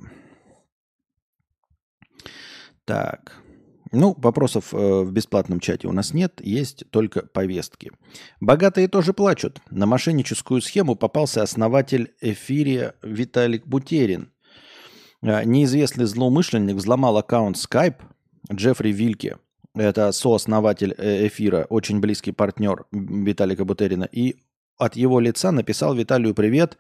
Так. 2.85 3.46
Ну, 3.93 4.15
вопросов 4.19 4.75
э, 4.75 4.77
в 4.77 5.13
бесплатном 5.13 5.61
чате 5.61 5.87
у 5.87 5.93
нас 5.93 6.13
нет, 6.13 6.41
есть 6.43 6.85
только 6.91 7.23
повестки. 7.27 7.93
Богатые 8.41 8.89
тоже 8.89 9.13
плачут. 9.13 9.61
На 9.71 9.87
мошенническую 9.87 10.61
схему 10.61 10.97
попался 10.97 11.43
основатель 11.43 12.13
эфирия 12.21 12.95
Виталик 13.03 13.67
Бутерин. 13.67 14.33
Э, 15.23 15.45
неизвестный 15.45 16.07
злоумышленник 16.07 16.77
взломал 16.77 17.17
аккаунт 17.17 17.57
Skype 17.57 18.01
Джеффри 18.53 18.91
Вильке. 18.91 19.39
Это 19.75 20.11
сооснователь 20.11 20.95
э, 20.97 21.29
эфира, 21.29 21.67
очень 21.69 22.01
близкий 22.01 22.33
партнер 22.33 22.87
Виталика 22.91 23.65
Бутерина. 23.65 24.05
И 24.05 24.37
от 24.79 24.97
его 24.97 25.21
лица 25.21 25.53
написал 25.53 25.95
Виталию 25.95 26.35
привет. 26.35 26.77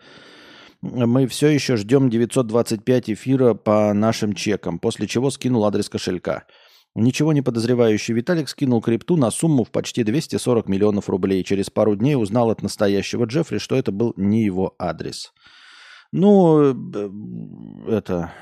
Мы 0.82 1.26
все 1.26 1.48
еще 1.48 1.76
ждем 1.76 2.10
925 2.10 3.10
эфира 3.10 3.54
по 3.54 3.92
нашим 3.94 4.34
чекам, 4.34 4.78
после 4.78 5.06
чего 5.06 5.30
скинул 5.30 5.64
адрес 5.64 5.88
кошелька. 5.88 6.44
Ничего 6.98 7.34
не 7.34 7.42
подозревающий 7.42 8.14
Виталик 8.14 8.48
скинул 8.48 8.80
крипту 8.80 9.16
на 9.16 9.30
сумму 9.30 9.64
в 9.64 9.70
почти 9.70 10.02
240 10.02 10.66
миллионов 10.66 11.10
рублей. 11.10 11.44
Через 11.44 11.68
пару 11.68 11.94
дней 11.94 12.16
узнал 12.16 12.50
от 12.50 12.62
настоящего 12.62 13.26
Джеффри, 13.26 13.58
что 13.58 13.76
это 13.76 13.92
был 13.92 14.14
не 14.16 14.42
его 14.42 14.74
адрес. 14.78 15.34
Ну, 16.10 16.72
э, 16.72 17.10
это... 17.88 18.32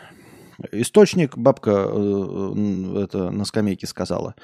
Источник 0.70 1.36
бабка 1.36 1.88
э, 1.88 3.02
это 3.02 3.30
на 3.32 3.44
скамейке 3.44 3.88
сказала. 3.88 4.36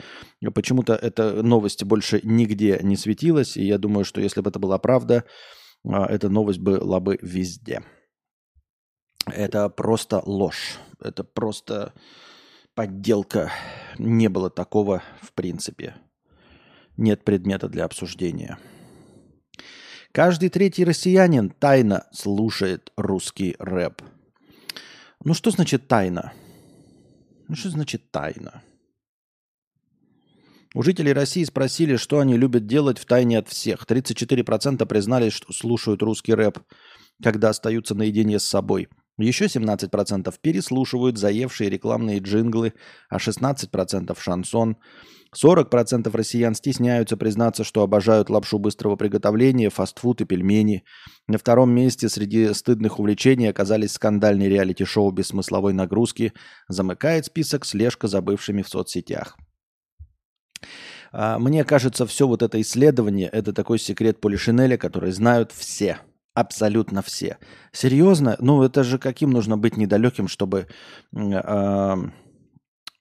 Почему-то 0.57 0.95
эта 0.95 1.45
новость 1.45 1.85
больше 1.85 2.21
нигде 2.25 2.81
не 2.83 2.97
светилась, 2.97 3.57
и 3.57 3.64
я 3.64 3.79
думаю, 3.79 4.05
что 4.05 4.21
если 4.21 4.40
бы 4.40 4.50
это 4.50 4.59
была 4.59 4.79
правда, 4.79 5.25
а, 5.88 6.07
эта 6.07 6.29
новость 6.29 6.59
была 6.59 6.99
бы 6.99 7.17
везде. 7.23 7.85
Это 9.26 9.69
просто 9.69 10.21
ложь. 10.26 10.81
Это 11.00 11.23
просто 11.23 11.95
подделка. 12.81 13.53
Не 13.99 14.29
было 14.29 14.49
такого 14.49 15.03
в 15.21 15.35
принципе. 15.35 15.97
Нет 16.97 17.25
предмета 17.25 17.69
для 17.69 17.85
обсуждения. 17.85 18.59
Каждый 20.13 20.49
третий 20.49 20.87
россиянин 20.87 21.51
тайно 21.51 22.07
слушает 22.11 22.91
русский 22.97 23.55
рэп. 23.59 24.01
Ну 25.23 25.35
что 25.35 25.51
значит 25.51 25.89
тайна? 25.89 26.33
Ну 27.49 27.55
что 27.55 27.69
значит 27.69 28.11
тайна? 28.11 28.63
У 30.75 30.83
жителей 30.83 31.13
России 31.13 31.45
спросили, 31.45 31.97
что 31.97 32.21
они 32.21 32.39
любят 32.39 32.67
делать 32.67 32.99
в 32.99 33.05
тайне 33.05 33.41
от 33.41 33.49
всех. 33.51 33.85
34% 33.85 34.87
признались, 34.87 35.35
что 35.35 35.53
слушают 35.53 36.01
русский 36.03 36.33
рэп, 36.33 36.61
когда 37.23 37.51
остаются 37.51 37.95
наедине 37.95 38.39
с 38.39 38.45
собой. 38.47 38.89
Еще 39.21 39.47
17% 39.47 40.35
переслушивают 40.41 41.19
заевшие 41.19 41.71
рекламные 41.71 42.19
джинглы, 42.19 42.73
а 43.09 43.19
16% 43.19 44.17
шансон. 44.19 44.77
40% 45.35 46.11
россиян 46.12 46.55
стесняются 46.55 47.17
признаться, 47.17 47.62
что 47.62 47.83
обожают 47.83 48.31
лапшу 48.31 48.59
быстрого 48.59 48.97
приготовления, 48.97 49.71
фастфуд 49.71 50.21
и 50.23 50.25
пельмени. 50.25 50.83
На 51.29 51.39
втором 51.39 51.71
месте 51.71 52.09
среди 52.09 52.53
стыдных 52.53 52.99
увлечений 52.99 53.49
оказались 53.49 53.93
скандальные 53.93 54.49
реалити-шоу 54.49 55.12
без 55.12 55.29
смысловой 55.29 55.73
нагрузки. 55.73 56.33
Замыкает 56.69 57.27
список 57.27 57.65
слежка 57.65 58.09
за 58.09 58.21
бывшими 58.21 58.62
в 58.62 58.69
соцсетях. 58.69 59.37
А, 61.12 61.39
мне 61.39 61.65
кажется, 61.65 62.07
все 62.07 62.27
вот 62.27 62.43
это 62.43 62.61
исследование– 62.61 63.29
это 63.33 63.53
такой 63.53 63.79
секрет 63.79 64.21
Полишинеля, 64.21 64.77
который 64.77 65.12
знают 65.12 65.53
все, 65.53 65.99
абсолютно 66.35 67.03
все. 67.03 67.39
Серьезно? 67.73 68.37
Ну, 68.41 68.63
это 68.63 68.85
же 68.85 68.99
каким 68.99 69.31
нужно 69.31 69.57
быть 69.57 69.77
недалеким, 69.77 70.29
чтобы 70.29 70.69
э, 71.15 71.97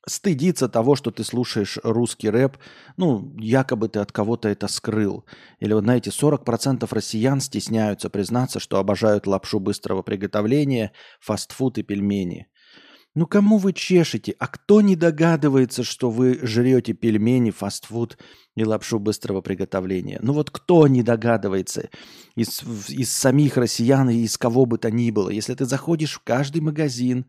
стыдиться 0.08 0.68
того, 0.68 0.96
что 0.96 1.12
ты 1.12 1.24
слушаешь 1.24 1.78
русский 1.84 2.30
рэп, 2.30 2.58
ну, 2.98 3.34
якобы 3.38 3.90
ты 3.90 4.00
от 4.00 4.12
кого-то 4.12 4.50
это 4.50 4.68
скрыл. 4.68 5.26
Или 5.60 5.74
вот, 5.74 5.84
знаете, 5.84 6.10
40% 6.10 6.88
россиян 6.92 7.40
стесняются 7.40 8.10
признаться, 8.10 8.60
что 8.60 8.78
обожают 8.78 9.28
лапшу 9.28 9.60
быстрого 9.60 10.02
приготовления, 10.02 10.92
фастфуд 11.20 11.78
и 11.78 11.84
пельмени. 11.84 12.48
Ну 13.16 13.26
кому 13.26 13.58
вы 13.58 13.74
чешете? 13.74 14.36
А 14.40 14.48
кто 14.48 14.82
не 14.82 14.96
догадывается, 14.96 15.84
что 15.84 16.10
вы 16.12 16.40
жрете 16.44 16.94
пельмени, 16.94 17.50
фастфуд 17.50 18.18
и 18.56 18.64
лапшу 18.64 19.00
быстрого 19.00 19.42
приготовления? 19.42 20.20
Ну 20.22 20.34
вот 20.34 20.52
кто 20.52 20.88
не 20.88 21.02
догадывается 21.02 21.90
из, 22.36 22.62
из 22.88 23.12
самих 23.12 23.58
россиян 23.58 24.10
и 24.10 24.18
из 24.18 24.38
кого 24.38 24.66
бы 24.66 24.78
то 24.78 24.92
ни 24.92 25.10
было? 25.10 25.30
Если 25.30 25.56
ты 25.56 25.66
заходишь 25.66 26.14
в 26.14 26.24
каждый 26.24 26.62
магазин, 26.62 27.26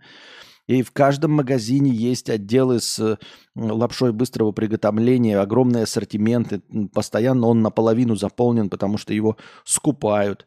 и 0.66 0.82
в 0.82 0.92
каждом 0.92 1.32
магазине 1.32 1.90
есть 1.90 2.30
отделы 2.30 2.78
с 2.78 3.18
лапшой 3.56 4.12
быстрого 4.12 4.52
приготовления, 4.52 5.38
огромный 5.40 5.82
ассортимент. 5.82 6.62
Постоянно 6.92 7.49
он 7.49 7.60
наполовину 7.62 8.14
заполнен, 8.14 8.70
потому 8.70 8.96
что 8.96 9.12
его 9.12 9.37
скупают, 9.64 10.46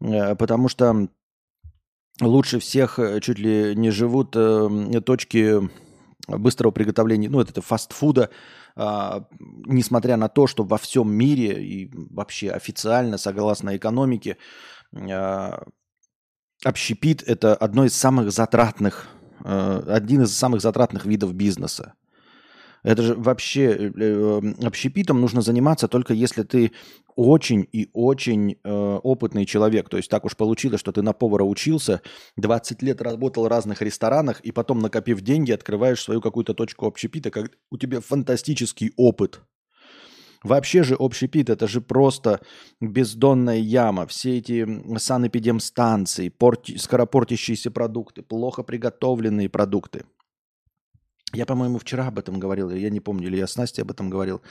э, 0.00 0.36
потому 0.36 0.68
что 0.68 1.08
лучше 2.20 2.58
всех 2.58 2.98
э, 2.98 3.20
чуть 3.20 3.38
ли 3.38 3.74
не 3.74 3.90
живут 3.90 4.34
э, 4.36 5.00
точки 5.04 5.68
быстрого 6.26 6.72
приготовления, 6.72 7.28
ну, 7.28 7.40
это 7.40 7.60
фастфуда, 7.60 8.30
а, 8.76 9.26
несмотря 9.66 10.16
на 10.16 10.28
то, 10.28 10.46
что 10.46 10.64
во 10.64 10.78
всем 10.78 11.12
мире 11.12 11.62
и 11.62 11.90
вообще 11.92 12.50
официально, 12.50 13.18
согласно 13.18 13.76
экономике, 13.76 14.36
а, 14.92 15.64
общепит– 16.64 17.22
это 17.26 17.54
одно 17.54 17.84
из 17.84 17.94
самых 17.94 18.32
затратных, 18.32 19.08
а, 19.40 19.84
один 19.86 20.22
из 20.22 20.36
самых 20.36 20.60
затратных 20.60 21.06
видов 21.06 21.34
бизнеса. 21.34 21.94
Это 22.84 23.02
же 23.02 23.14
вообще 23.14 23.64
э, 23.64 23.90
э, 23.96 24.54
общепитом 24.62 25.20
нужно 25.20 25.40
заниматься 25.40 25.88
только 25.88 26.12
если 26.12 26.42
ты 26.42 26.72
очень 27.16 27.66
и 27.72 27.88
очень 27.94 28.58
э, 28.62 28.98
опытный 29.02 29.46
человек. 29.46 29.88
То 29.88 29.96
есть 29.96 30.10
так 30.10 30.26
уж 30.26 30.36
получилось, 30.36 30.80
что 30.80 30.92
ты 30.92 31.00
на 31.00 31.14
повара 31.14 31.44
учился, 31.44 32.02
20 32.36 32.82
лет 32.82 33.00
работал 33.00 33.44
в 33.44 33.48
разных 33.48 33.80
ресторанах, 33.80 34.40
и 34.40 34.52
потом, 34.52 34.80
накопив 34.80 35.22
деньги, 35.22 35.50
открываешь 35.50 36.02
свою 36.02 36.20
какую-то 36.20 36.52
точку 36.52 36.86
общепита, 36.86 37.30
как 37.30 37.52
у 37.70 37.78
тебя 37.78 38.00
фантастический 38.02 38.92
опыт. 38.98 39.40
Вообще 40.42 40.82
же 40.82 40.94
общепит– 40.98 41.48
это 41.48 41.66
же 41.66 41.80
просто 41.80 42.42
бездонная 42.78 43.56
яма. 43.56 44.06
Все 44.06 44.36
эти 44.36 44.98
санэпидемстанции, 44.98 46.28
порти, 46.28 46.76
скоропортящиеся 46.76 47.70
продукты, 47.70 48.20
плохо 48.20 48.62
приготовленные 48.62 49.48
продукты– 49.48 50.04
я, 51.34 51.46
по-моему, 51.46 51.78
вчера 51.78 52.08
об 52.08 52.18
этом 52.18 52.38
говорил, 52.38 52.70
я 52.70 52.90
не 52.90 53.00
помню, 53.00 53.28
или 53.28 53.36
я 53.36 53.46
с 53.46 53.56
Настей 53.56 53.82
об 53.82 53.90
этом 53.90 54.10
говорил, 54.10 54.42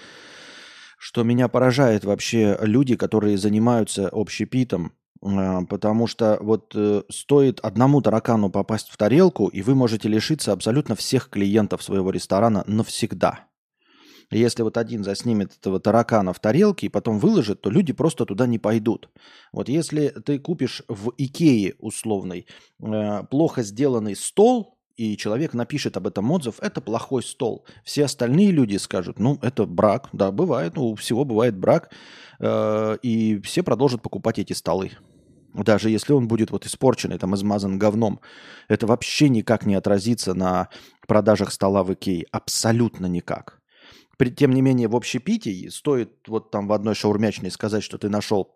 что 0.97 1.23
меня 1.23 1.47
поражает 1.47 2.05
вообще 2.05 2.57
люди, 2.61 2.95
которые 2.95 3.37
занимаются 3.37 4.09
общепитом, 4.11 4.93
а, 5.21 5.63
потому 5.65 6.07
что 6.07 6.37
вот 6.41 6.73
э, 6.75 7.03
стоит 7.09 7.59
одному 7.61 8.01
таракану 8.01 8.49
попасть 8.49 8.89
в 8.89 8.97
тарелку, 8.97 9.47
и 9.47 9.61
вы 9.61 9.75
можете 9.75 10.09
лишиться 10.09 10.51
абсолютно 10.51 10.95
всех 10.95 11.29
клиентов 11.29 11.81
своего 11.83 12.09
ресторана 12.09 12.63
навсегда. 12.67 13.47
Если 14.31 14.63
вот 14.63 14.77
один 14.77 15.03
заснимет 15.03 15.55
этого 15.59 15.79
таракана 15.79 16.33
в 16.33 16.39
тарелке 16.39 16.87
и 16.87 16.89
потом 16.89 17.19
выложит, 17.19 17.61
то 17.61 17.69
люди 17.69 17.93
просто 17.93 18.25
туда 18.25 18.47
не 18.47 18.59
пойдут. 18.59 19.09
Вот 19.51 19.69
если 19.69 20.09
ты 20.09 20.39
купишь 20.39 20.83
в 20.87 21.13
Икее 21.17 21.75
условный 21.79 22.47
э, 22.81 23.23
плохо 23.29 23.63
сделанный 23.63 24.15
стол, 24.15 24.77
и 24.95 25.17
человек 25.17 25.53
напишет 25.53 25.97
об 25.97 26.07
этом 26.07 26.29
отзыв, 26.31 26.55
это 26.62 26.81
плохой 26.81 27.23
стол. 27.23 27.65
Все 27.83 28.05
остальные 28.05 28.51
люди 28.51 28.77
скажут, 28.77 29.19
ну, 29.19 29.39
это 29.41 29.65
брак, 29.65 30.09
да, 30.13 30.31
бывает, 30.31 30.77
у 30.77 30.95
всего 30.95 31.25
бывает 31.25 31.57
брак, 31.57 31.91
э, 32.39 32.97
и 33.01 33.39
все 33.41 33.63
продолжат 33.63 34.01
покупать 34.01 34.39
эти 34.39 34.53
столы. 34.53 34.91
Даже 35.53 35.89
если 35.89 36.13
он 36.13 36.27
будет 36.27 36.51
вот 36.51 36.65
испорченный, 36.65 37.19
там, 37.19 37.35
измазан 37.35 37.77
говном, 37.77 38.19
это 38.67 38.88
вообще 38.88 39.29
никак 39.29 39.65
не 39.65 39.75
отразится 39.75 40.33
на 40.33 40.69
продажах 41.07 41.51
стола 41.51 41.83
в 41.83 41.93
Икее. 41.93 42.25
Абсолютно 42.31 43.05
никак. 43.05 43.62
При, 44.17 44.29
тем 44.31 44.51
не 44.51 44.62
менее, 44.62 44.88
в 44.88 44.95
общепитии 44.95 45.67
стоит 45.69 46.27
вот 46.27 46.50
там 46.50 46.67
в 46.67 46.73
одной 46.73 46.95
шаурмячной 46.95 47.51
сказать, 47.51 47.83
что 47.83 47.97
ты 47.97 48.09
нашел 48.09 48.55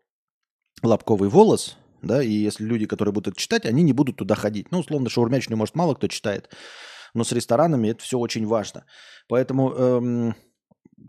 лобковый 0.83 1.29
волос– 1.29 1.77
да, 2.01 2.21
и 2.21 2.29
если 2.29 2.63
люди, 2.63 2.85
которые 2.85 3.13
будут 3.13 3.37
читать, 3.37 3.65
они 3.65 3.83
не 3.83 3.93
будут 3.93 4.17
туда 4.17 4.35
ходить. 4.35 4.71
Ну, 4.71 4.79
условно, 4.79 5.09
шаурмячную, 5.09 5.57
может, 5.57 5.75
мало 5.75 5.95
кто 5.95 6.07
читает, 6.07 6.49
но 7.13 7.23
с 7.23 7.31
ресторанами 7.31 7.89
это 7.89 8.03
все 8.03 8.19
очень 8.19 8.45
важно. 8.45 8.85
Поэтому, 9.27 9.71
эм, 9.71 10.35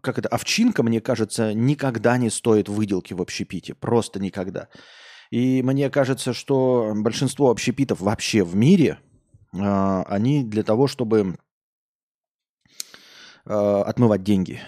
как 0.02 0.18
это, 0.18 0.28
овчинка, 0.28 0.82
мне 0.82 1.00
кажется, 1.00 1.52
никогда 1.54 2.16
не 2.18 2.30
стоит 2.30 2.68
выделки 2.68 3.14
в 3.14 3.22
общепите, 3.22 3.74
просто 3.74 4.20
никогда. 4.20 4.68
И 5.30 5.62
мне 5.62 5.90
кажется, 5.90 6.32
что 6.32 6.92
большинство 6.96 7.50
общепитов 7.50 8.00
вообще 8.00 8.42
в 8.42 8.56
мире, 8.56 8.98
э, 9.52 10.02
они 10.06 10.44
для 10.44 10.62
того, 10.62 10.86
чтобы 10.86 11.36
э, 13.44 13.52
отмывать 13.52 14.22
деньги. 14.22 14.60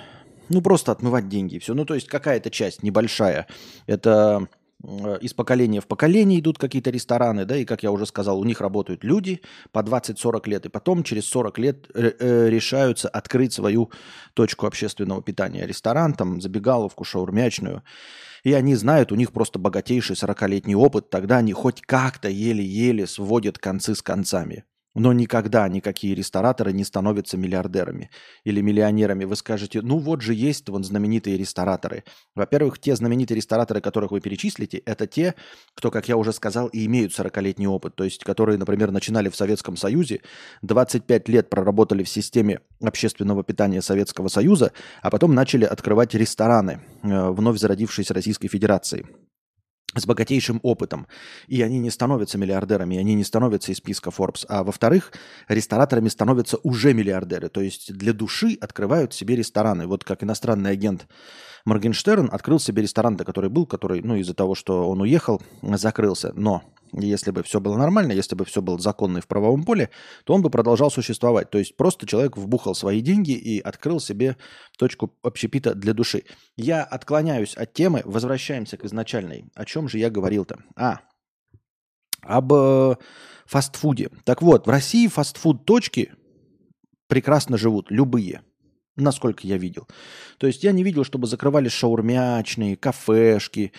Ну, 0.51 0.63
просто 0.63 0.93
отмывать 0.93 1.29
деньги. 1.29 1.59
Все. 1.59 1.75
Ну, 1.75 1.85
то 1.85 1.95
есть 1.95 2.09
какая-то 2.09 2.51
часть 2.51 2.83
небольшая. 2.83 3.47
Это 3.87 4.49
из 5.21 5.35
поколения 5.35 5.81
в 5.81 5.87
поколение 5.87 6.41
идут 6.41 6.59
какие-то 6.59 6.91
рестораны, 6.91 7.45
да, 7.45 7.57
и, 7.57 7.65
как 7.65 7.83
я 7.83 7.91
уже 7.91 8.07
сказал, 8.07 8.41
у 8.41 8.45
них 8.45 8.61
работают 8.61 9.05
люди 9.05 9.43
по 9.73 9.81
20-40 9.81 10.49
лет, 10.49 10.67
и 10.67 10.69
потом 10.69 11.03
через 11.03 11.27
40 11.27 11.59
лет 11.59 11.91
э, 11.95 12.13
э, 12.19 12.49
решаются 12.49 13.09
открыть 13.09 13.53
свою 13.53 13.91
точку 14.35 14.67
общественного 14.67 15.23
питания. 15.23 15.67
Ресторан, 15.67 16.15
там, 16.15 16.41
забегаловку, 16.41 17.05
шаурмячную. 17.05 17.83
И 18.43 18.55
они 18.55 18.75
знают, 18.75 19.13
у 19.13 19.17
них 19.17 19.33
просто 19.33 19.59
богатейший 19.59 20.17
40-летний 20.17 20.75
опыт, 20.75 21.11
тогда 21.11 21.39
они 21.39 21.53
хоть 21.53 21.83
как-то 21.83 22.29
еле-еле 22.29 23.07
сводят 23.07 23.59
концы 23.59 23.95
с 23.95 24.01
концами. 24.01 24.65
Но 25.01 25.15
никогда 25.15 25.67
никакие 25.67 26.15
рестораторы 26.15 26.75
не 26.75 26.85
становятся 26.85 27.39
миллиардерами 27.39 28.11
или 28.45 28.61
миллионерами. 28.61 29.25
Вы 29.25 29.35
скажете, 29.35 29.81
ну 29.81 29.97
вот 29.97 30.21
же 30.21 30.35
есть 30.35 30.69
вон 30.69 30.85
знаменитые 30.85 31.39
рестораторы. 31.39 32.05
Во-первых, 32.35 32.79
те 32.79 32.95
знаменитые 32.95 33.37
рестораторы, 33.37 33.81
которых 33.81 34.11
вы 34.11 34.21
перечислите, 34.21 34.77
это 34.85 35.07
те, 35.07 35.37
кто, 35.73 35.91
как 35.91 36.07
я 36.11 36.19
уже 36.19 36.35
сказал, 36.35 36.67
и 36.67 36.85
имеют 36.85 37.19
40-летний 37.19 37.67
опыт. 37.67 37.95
То 37.95 38.05
есть, 38.05 38.25
которые, 38.25 38.59
например, 38.59 38.91
начинали 38.91 39.31
в 39.31 39.37
Советском 39.37 39.79
Союзе, 39.79 40.21
25 40.61 41.31
лет 41.31 41.49
проработали 41.49 42.03
в 42.03 42.09
системе 42.11 42.61
общественного 42.83 43.43
питания 43.43 43.81
Советского 43.81 44.29
Союза, 44.29 44.73
а 45.01 45.09
потом 45.09 45.35
начали 45.35 45.65
открывать 45.65 46.13
рестораны 46.13 46.83
э, 47.03 47.31
вновь 47.31 47.59
зародившейся 47.59 48.13
Российской 48.13 48.49
Федерации 48.49 49.07
с 49.95 50.07
богатейшим 50.07 50.61
опытом. 50.63 51.07
И 51.49 51.63
они 51.63 51.79
не 51.79 51.91
становятся 51.91 52.39
миллиардерами, 52.39 52.99
они 52.99 53.15
не 53.15 53.25
становятся 53.25 53.73
из 53.73 53.79
списка 53.79 54.11
Forbes. 54.11 54.45
А 54.49 54.63
во-вторых, 54.63 55.13
рестораторами 55.49 56.09
становятся 56.09 56.59
уже 56.63 56.95
миллиардеры. 56.95 57.49
То 57.49 57.61
есть 57.61 57.93
для 57.93 58.13
души 58.13 58.57
открывают 58.61 59.13
себе 59.15 59.37
рестораны. 59.37 59.87
Вот 59.87 60.05
как 60.05 60.23
иностранный 60.23 60.71
агент 60.71 61.09
Моргенштерн 61.65 62.29
открыл 62.33 62.59
себе 62.59 62.83
ресторан, 62.83 63.17
который 63.17 63.51
был, 63.51 63.67
который, 63.67 64.01
ну, 64.03 64.17
из-за 64.17 64.35
того, 64.35 64.55
что 64.55 64.89
он 64.89 65.01
уехал, 65.01 65.43
закрылся. 65.63 66.33
Но 66.35 66.63
если 66.93 67.31
бы 67.31 67.43
все 67.43 67.61
было 67.61 67.77
нормально, 67.77 68.13
если 68.13 68.35
бы 68.35 68.45
все 68.45 68.63
было 68.63 68.79
законно 68.79 69.19
и 69.19 69.21
в 69.21 69.27
правовом 69.27 69.65
поле, 69.65 69.91
то 70.25 70.35
он 70.35 70.43
бы 70.43 70.51
продолжал 70.51 70.91
существовать. 70.91 71.51
То 71.51 71.59
есть 71.59 71.77
просто 71.77 72.07
человек 72.07 72.37
вбухал 72.37 72.75
свои 72.75 73.01
деньги 73.01 73.33
и 73.33 73.61
открыл 73.61 74.01
себе 74.01 74.37
точку 74.79 75.13
общепита 75.23 75.75
для 75.75 75.95
души. 75.95 76.25
Я 76.57 76.83
отклоняюсь 76.83 77.55
от 77.55 77.73
темы, 77.73 78.03
возвращаемся 78.05 78.77
к 78.77 78.85
изначальной. 78.85 79.45
О 79.55 79.65
чем 79.65 79.89
же 79.89 79.99
я 79.99 80.11
говорил-то? 80.11 80.59
А, 80.77 81.01
об 82.23 82.53
э, 82.53 82.97
фастфуде. 83.47 84.11
Так 84.25 84.43
вот, 84.43 84.67
в 84.67 84.71
России 84.71 85.07
фастфуд-точки 85.09 86.13
прекрасно 87.09 87.57
живут, 87.57 87.91
любые, 87.91 88.43
насколько 88.97 89.47
я 89.47 89.57
видел. 89.57 89.89
То 90.39 90.47
есть 90.47 90.65
я 90.65 90.73
не 90.73 90.85
видел, 90.85 91.05
чтобы 91.05 91.27
закрывались 91.27 91.73
шаурмячные, 91.73 92.77
кафешки, 92.77 93.73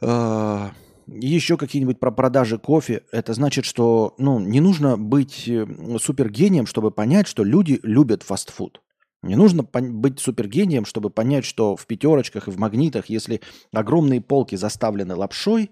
э, 0.00 0.68
еще 1.10 1.56
какие-нибудь 1.56 1.98
про 1.98 2.10
продажи 2.10 2.58
кофе. 2.58 3.02
Это 3.12 3.34
значит, 3.34 3.64
что 3.64 4.14
ну, 4.18 4.38
не 4.38 4.60
нужно 4.60 4.96
быть 4.96 5.48
э, 5.48 5.66
супергением, 6.00 6.66
чтобы 6.66 6.90
понять, 6.90 7.26
что 7.26 7.42
люди 7.42 7.80
любят 7.82 8.22
фастфуд. 8.22 8.80
Не 9.22 9.36
нужно 9.36 9.64
быть 9.64 10.18
супергением, 10.18 10.86
чтобы 10.86 11.10
понять, 11.10 11.44
что 11.44 11.76
в 11.76 11.86
пятерочках 11.86 12.48
и 12.48 12.50
в 12.50 12.58
магнитах, 12.58 13.06
если 13.06 13.42
огромные 13.72 14.22
полки 14.22 14.56
заставлены 14.56 15.14
лапшой, 15.14 15.70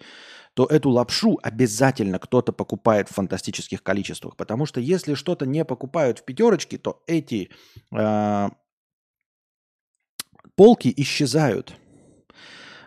то 0.53 0.67
эту 0.67 0.91
лапшу 0.91 1.39
обязательно 1.43 2.19
кто-то 2.19 2.53
покупает 2.53 3.09
в 3.09 3.15
фантастических 3.15 3.83
количествах. 3.83 4.37
Потому 4.37 4.67
что 4.67 4.81
если 4.81 5.15
что-то 5.15 5.47
не 5.47 5.65
покупают 5.65 6.19
в 6.19 6.25
пятерочке, 6.25 6.77
то 6.79 7.03
эти 7.07 7.49
э, 7.93 8.49
полки 10.57 10.93
исчезают. 10.97 11.75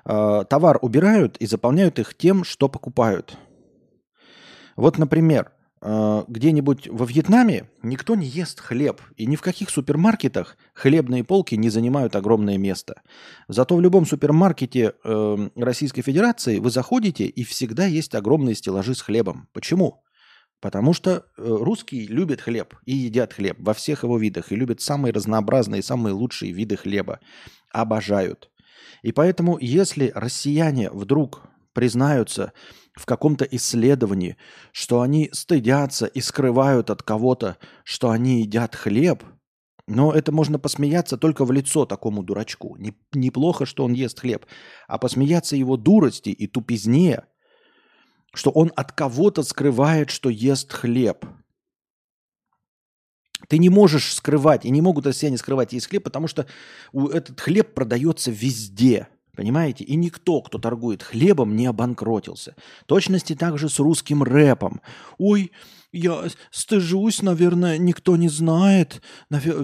Э, 0.06 0.44
товар 0.50 0.80
убирают 0.82 1.38
и 1.38 1.46
заполняют 1.46 2.00
их 2.00 2.16
тем, 2.16 2.44
что 2.44 2.70
покупают. 2.70 3.38
Вот, 4.76 4.98
например, 4.98 5.52
э, 5.82 6.24
где-нибудь 6.28 6.88
во 6.88 7.06
Вьетнаме 7.06 7.70
никто 7.84 8.16
не 8.16 8.26
ест 8.26 8.60
хлеб, 8.60 9.02
и 9.16 9.26
ни 9.26 9.36
в 9.36 9.42
каких 9.42 9.70
супермаркетах 9.70 10.58
хлебные 10.74 11.24
полки 11.24 11.56
не 11.56 11.70
занимают 11.70 12.16
огромное 12.16 12.58
место. 12.58 13.02
Зато 13.48 13.76
в 13.76 13.82
любом 13.82 14.06
супермаркете 14.06 14.94
э, 15.04 15.50
Российской 15.56 16.02
Федерации 16.02 16.58
вы 16.58 16.72
заходите, 16.72 17.26
и 17.26 17.44
всегда 17.44 17.86
есть 17.86 18.16
огромные 18.16 18.56
стеллажи 18.56 18.96
с 18.96 19.02
хлебом. 19.02 19.50
Почему? 19.54 20.04
Потому 20.62 20.94
что 20.94 21.26
русские 21.38 22.06
любят 22.06 22.40
хлеб 22.40 22.76
и 22.86 22.94
едят 22.94 23.34
хлеб 23.34 23.58
во 23.60 23.74
всех 23.74 24.04
его 24.04 24.20
видах, 24.20 24.52
и 24.52 24.56
любят 24.56 24.80
самые 24.80 25.12
разнообразные, 25.12 25.82
самые 25.82 26.14
лучшие 26.14 26.52
виды 26.52 26.78
хлеба. 26.78 27.20
Обожают. 27.74 28.51
И 29.02 29.12
поэтому, 29.12 29.58
если 29.60 30.12
россияне 30.16 30.90
вдруг 30.90 31.44
признаются 31.74 32.54
в 32.96 33.06
каком-то 33.06 33.46
исследовании, 33.46 34.38
что 34.72 35.02
они 35.02 35.30
стыдятся 35.32 36.06
и 36.06 36.22
скрывают 36.22 36.90
от 36.90 37.04
кого-то, 37.04 37.58
что 37.84 38.10
они 38.10 38.42
едят 38.42 38.76
хлеб, 38.76 39.24
но 39.88 40.12
это 40.14 40.32
можно 40.32 40.60
посмеяться 40.60 41.18
только 41.18 41.46
в 41.46 41.52
лицо 41.52 41.86
такому 41.86 42.24
дурачку. 42.24 42.76
Не, 42.78 42.94
неплохо, 43.14 43.66
что 43.66 43.84
он 43.84 43.94
ест 43.94 44.20
хлеб, 44.20 44.46
а 44.88 44.98
посмеяться 44.98 45.56
его 45.56 45.78
дурости 45.78 46.30
и 46.30 46.48
тупизне, 46.48 47.24
что 48.34 48.52
он 48.52 48.72
от 48.76 48.92
кого-то 48.92 49.44
скрывает, 49.44 50.10
что 50.10 50.30
ест 50.30 50.72
хлеб– 50.72 51.26
ты 53.52 53.58
не 53.58 53.68
можешь 53.68 54.14
скрывать, 54.14 54.64
и 54.64 54.70
не 54.70 54.80
могут 54.80 55.06
россияне 55.06 55.38
скрывать 55.38 55.74
есть 55.74 55.88
хлеб, 55.88 56.04
потому 56.04 56.30
что 56.30 56.46
этот 56.94 57.42
хлеб 57.42 57.74
продается 57.74 58.32
везде. 58.32 59.10
Понимаете? 59.36 59.84
И 59.84 59.98
никто, 59.98 60.42
кто 60.42 60.58
торгует 60.58 61.04
хлебом, 61.04 61.58
не 61.58 61.66
обанкротился. 61.66 62.56
Точности 62.86 63.36
также 63.36 63.68
с 63.68 63.78
русским 63.80 64.24
рэпом. 64.24 64.80
Ой, 65.18 65.52
я 65.92 66.28
стыжусь, 66.50 67.22
наверное, 67.22 67.78
никто 67.78 68.16
не 68.16 68.30
знает. 68.30 69.02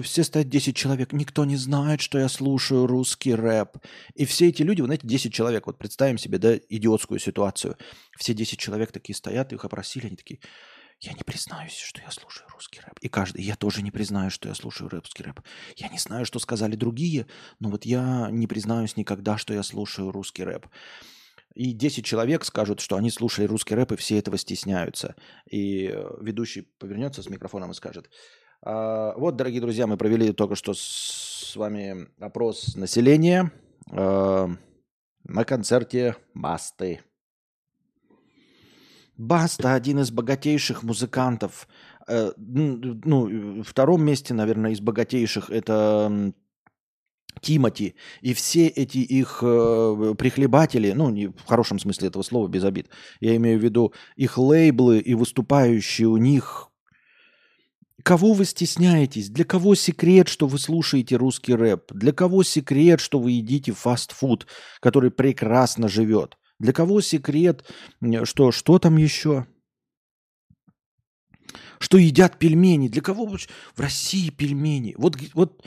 Все 0.02 0.22
стоят 0.22 0.50
10 0.50 0.76
человек, 0.76 1.14
никто 1.14 1.46
не 1.46 1.56
знает, 1.56 2.02
что 2.02 2.18
я 2.18 2.28
слушаю 2.28 2.86
русский 2.86 3.34
рэп. 3.34 3.78
И 4.14 4.26
все 4.26 4.48
эти 4.48 4.60
люди, 4.60 4.82
вы 4.82 4.88
знаете, 4.88 5.06
10 5.06 5.32
человек, 5.32 5.66
вот 5.66 5.78
представим 5.78 6.18
себе, 6.18 6.36
да, 6.36 6.58
идиотскую 6.68 7.18
ситуацию. 7.20 7.76
Все 8.18 8.34
10 8.34 8.58
человек 8.58 8.92
такие 8.92 9.16
стоят, 9.16 9.54
их 9.54 9.64
опросили, 9.64 10.08
они 10.08 10.16
такие, 10.16 10.40
я 11.00 11.12
не 11.12 11.22
признаюсь, 11.24 11.76
что 11.76 12.00
я 12.00 12.10
слушаю 12.10 12.48
русский 12.50 12.80
рэп. 12.80 12.98
И 13.00 13.08
каждый, 13.08 13.42
я 13.42 13.56
тоже 13.56 13.82
не 13.82 13.90
признаю, 13.90 14.30
что 14.30 14.48
я 14.48 14.54
слушаю 14.54 14.90
русский 14.90 15.22
рэп. 15.22 15.40
Я 15.76 15.88
не 15.88 15.98
знаю, 15.98 16.26
что 16.26 16.38
сказали 16.38 16.74
другие, 16.74 17.26
но 17.60 17.70
вот 17.70 17.84
я 17.84 18.28
не 18.30 18.46
признаюсь 18.46 18.96
никогда, 18.96 19.38
что 19.38 19.54
я 19.54 19.62
слушаю 19.62 20.10
русский 20.10 20.44
рэп. 20.44 20.66
И 21.54 21.72
10 21.72 22.04
человек 22.04 22.44
скажут, 22.44 22.80
что 22.80 22.96
они 22.96 23.10
слушали 23.10 23.46
русский 23.46 23.74
рэп, 23.74 23.92
и 23.92 23.96
все 23.96 24.18
этого 24.18 24.38
стесняются. 24.38 25.14
И 25.50 25.88
э, 25.92 26.16
ведущий 26.20 26.62
повернется 26.62 27.22
с 27.22 27.28
микрофоном 27.28 27.70
и 27.70 27.74
скажет, 27.74 28.10
а, 28.62 29.14
вот, 29.16 29.36
дорогие 29.36 29.60
друзья, 29.60 29.86
мы 29.86 29.96
провели 29.96 30.32
только 30.32 30.56
что 30.56 30.74
с 30.74 31.54
вами 31.54 32.08
опрос 32.18 32.74
населения 32.74 33.52
а, 33.90 34.48
на 35.24 35.44
концерте 35.44 36.16
Басты. 36.34 37.00
Баста 39.18 39.74
один 39.74 39.98
из 39.98 40.12
богатейших 40.12 40.84
музыкантов. 40.84 41.68
Э, 42.06 42.30
ну, 42.36 43.62
в 43.62 43.64
втором 43.64 44.04
месте, 44.04 44.32
наверное, 44.32 44.70
из 44.70 44.80
богатейших 44.80 45.50
это 45.50 46.32
Тимати. 47.40 47.96
И 48.20 48.32
все 48.32 48.68
эти 48.68 48.98
их 48.98 49.40
э, 49.42 50.14
прихлебатели, 50.16 50.92
ну, 50.92 51.10
не 51.10 51.26
в 51.26 51.44
хорошем 51.46 51.80
смысле 51.80 52.08
этого 52.08 52.22
слова, 52.22 52.46
без 52.46 52.62
обид, 52.62 52.88
я 53.18 53.34
имею 53.36 53.58
в 53.58 53.62
виду 53.64 53.92
их 54.14 54.38
лейблы 54.38 55.00
и 55.00 55.14
выступающие 55.14 56.06
у 56.06 56.16
них. 56.16 56.68
Кого 58.04 58.32
вы 58.32 58.44
стесняетесь? 58.44 59.28
Для 59.28 59.44
кого 59.44 59.74
секрет, 59.74 60.28
что 60.28 60.46
вы 60.46 60.60
слушаете 60.60 61.16
русский 61.16 61.54
рэп? 61.54 61.92
Для 61.92 62.12
кого 62.12 62.44
секрет, 62.44 63.00
что 63.00 63.18
вы 63.18 63.32
едите 63.32 63.72
фастфуд, 63.72 64.46
который 64.80 65.10
прекрасно 65.10 65.88
живет? 65.88 66.38
Для 66.58 66.72
кого 66.72 67.00
секрет, 67.00 67.64
что, 68.24 68.50
что 68.52 68.78
там 68.78 68.96
еще? 68.96 69.46
Что 71.78 71.98
едят 71.98 72.38
пельмени? 72.38 72.88
Для 72.88 73.02
кого 73.02 73.26
в 73.26 73.80
России 73.80 74.30
пельмени? 74.30 74.94
Вот, 74.98 75.16
вот 75.34 75.64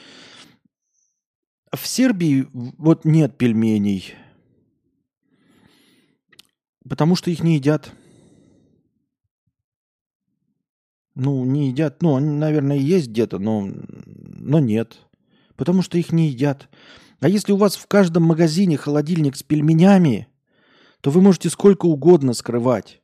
в 1.74 1.88
Сербии 1.88 2.48
вот 2.52 3.06
нет 3.06 3.38
пельменей. 3.38 4.14
Потому 6.88 7.16
что 7.16 7.32
их 7.32 7.42
не 7.42 7.56
едят. 7.56 7.94
Ну, 11.16 11.46
не 11.46 11.70
едят. 11.70 12.02
Ну, 12.02 12.16
они, 12.16 12.30
наверное, 12.30 12.78
есть 12.78 13.10
где-то, 13.10 13.40
но, 13.40 13.70
но 13.70 14.60
нет. 14.60 14.98
Потому 15.56 15.82
что 15.82 15.98
их 15.98 16.12
не 16.12 16.30
едят. 16.30 16.70
А 17.22 17.30
если 17.30 17.54
у 17.54 17.58
вас 17.58 17.76
в 17.76 17.88
каждом 17.88 18.24
магазине 18.24 18.78
холодильник 18.78 19.38
с 19.38 19.44
пельменями, 19.44 20.28
то 21.02 21.12
вы 21.12 21.22
можете 21.22 21.50
сколько 21.50 21.86
угодно 21.86 22.34
скрывать. 22.34 23.02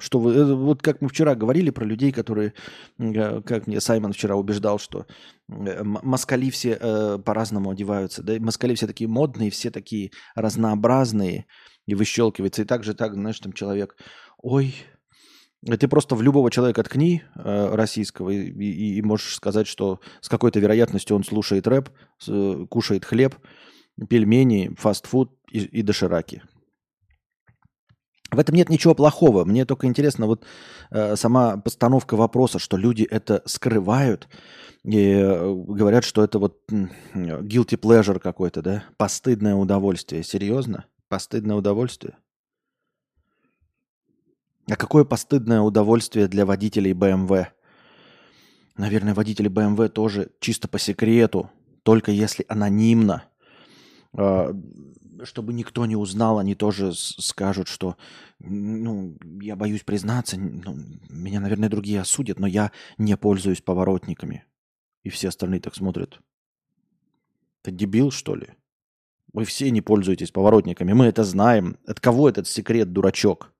Что 0.00 0.20
вы, 0.20 0.32
э, 0.32 0.54
вот 0.54 0.80
как 0.80 1.00
мы 1.00 1.08
вчера 1.08 1.34
говорили 1.34 1.70
про 1.70 1.84
людей, 1.84 2.12
которые, 2.12 2.54
э, 2.98 3.42
как 3.42 3.66
мне 3.66 3.80
Саймон 3.80 4.12
вчера 4.12 4.36
убеждал, 4.36 4.78
что 4.78 5.06
э, 5.48 5.82
москали 5.82 6.50
все 6.50 7.18
по-разному 7.18 7.70
одеваются, 7.70 8.22
да, 8.22 8.38
москали 8.38 8.74
все 8.74 8.86
такие 8.86 9.08
модные, 9.08 9.50
все 9.50 9.70
такие 9.70 10.12
разнообразные, 10.36 11.46
и 11.88 11.94
выщелкивается. 11.94 12.62
И 12.62 12.64
так 12.66 12.84
же 12.84 12.94
так, 12.94 13.14
знаешь, 13.14 13.40
там 13.40 13.52
человек, 13.52 13.96
ой, 14.36 14.74
ты 15.64 15.88
просто 15.88 16.14
в 16.14 16.22
любого 16.22 16.50
человека 16.50 16.82
ткни 16.82 17.22
э, 17.34 17.74
российского 17.74 18.30
и, 18.30 18.50
и, 18.50 18.98
и 18.98 19.02
можешь 19.02 19.34
сказать, 19.34 19.66
что 19.66 20.00
с 20.20 20.28
какой-то 20.28 20.60
вероятностью 20.60 21.16
он 21.16 21.24
слушает 21.24 21.66
рэп, 21.66 21.88
э, 22.28 22.66
кушает 22.68 23.04
хлеб, 23.04 23.36
пельмени, 24.06 24.74
фастфуд 24.76 25.32
и, 25.50 25.60
и 25.60 25.82
дошираки. 25.82 26.42
В 28.30 28.38
этом 28.38 28.54
нет 28.54 28.68
ничего 28.68 28.94
плохого. 28.94 29.44
Мне 29.44 29.64
только 29.64 29.86
интересно 29.86 30.26
вот 30.26 30.44
э, 30.90 31.16
сама 31.16 31.56
постановка 31.56 32.14
вопроса, 32.14 32.58
что 32.58 32.76
люди 32.76 33.02
это 33.02 33.42
скрывают 33.46 34.28
и 34.84 35.12
э, 35.12 35.54
говорят, 35.54 36.04
что 36.04 36.22
это 36.22 36.38
вот 36.38 36.60
guilty 36.70 37.78
pleasure 37.78 38.18
какой-то, 38.18 38.60
да? 38.60 38.84
Постыдное 38.98 39.54
удовольствие. 39.54 40.22
Серьезно? 40.22 40.84
Постыдное 41.08 41.56
удовольствие? 41.56 42.18
А 44.70 44.76
какое 44.76 45.04
постыдное 45.04 45.62
удовольствие 45.62 46.28
для 46.28 46.44
водителей 46.44 46.92
BMW? 46.92 47.46
Наверное, 48.76 49.14
водители 49.14 49.50
BMW 49.50 49.88
тоже 49.88 50.30
чисто 50.38 50.68
по 50.68 50.78
секрету, 50.78 51.50
только 51.82 52.10
если 52.10 52.44
анонимно– 52.46 53.24
чтобы 54.14 55.52
никто 55.52 55.86
не 55.86 55.96
узнал, 55.96 56.38
они 56.38 56.54
тоже 56.54 56.92
скажут, 56.94 57.68
что, 57.68 57.96
ну, 58.38 59.16
я 59.40 59.56
боюсь 59.56 59.82
признаться, 59.82 60.38
ну, 60.38 60.76
меня, 61.08 61.40
наверное, 61.40 61.68
другие 61.68 62.00
осудят, 62.00 62.38
но 62.38 62.46
я 62.46 62.72
не 62.96 63.16
пользуюсь 63.16 63.60
поворотниками. 63.60 64.44
И 65.02 65.10
все 65.10 65.28
остальные 65.28 65.60
так 65.60 65.74
смотрят. 65.74 66.20
Ты 67.62 67.70
дебил, 67.70 68.10
что 68.10 68.34
ли? 68.34 68.48
Вы 69.32 69.44
все 69.44 69.70
не 69.70 69.80
пользуетесь 69.82 70.30
поворотниками, 70.30 70.92
мы 70.92 71.06
это 71.06 71.24
знаем. 71.24 71.78
От 71.86 72.00
кого 72.00 72.28
этот 72.28 72.46
секрет, 72.46 72.92
дурачок? 72.92 73.52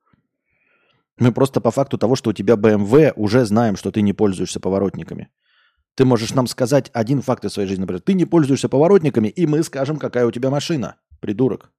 Мы 1.19 1.33
просто 1.33 1.61
по 1.61 1.71
факту 1.71 1.99
того, 1.99 2.15
что 2.15 2.31
у 2.31 2.33
тебя 2.33 2.55
BMW, 2.55 3.13
уже 3.17 3.45
знаем, 3.45 3.77
что 3.77 3.91
ты 3.91 4.03
не 4.03 4.13
пользуешься 4.13 4.61
поворотниками. 4.61 5.31
Ты 5.99 6.05
можешь 6.05 6.33
нам 6.33 6.47
сказать 6.47 6.93
один 6.93 7.23
факт 7.23 7.45
из 7.45 7.55
своей 7.55 7.69
жизни, 7.69 7.81
например, 7.81 8.01
ты 8.01 8.15
не 8.15 8.25
пользуешься 8.25 8.69
поворотниками, 8.69 9.27
и 9.27 9.49
мы 9.49 9.65
скажем, 9.65 9.97
какая 9.97 10.27
у 10.27 10.31
тебя 10.31 10.49
машина, 10.49 10.95
придурок. 11.19 11.73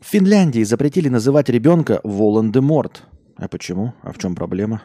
В 0.00 0.06
Финляндии 0.06 0.62
запретили 0.62 1.10
называть 1.10 1.50
ребенка 1.50 2.00
Волан-де-Морт. 2.04 3.02
А 3.36 3.48
почему? 3.48 3.92
А 4.00 4.14
в 4.14 4.18
чем 4.18 4.34
проблема? 4.34 4.80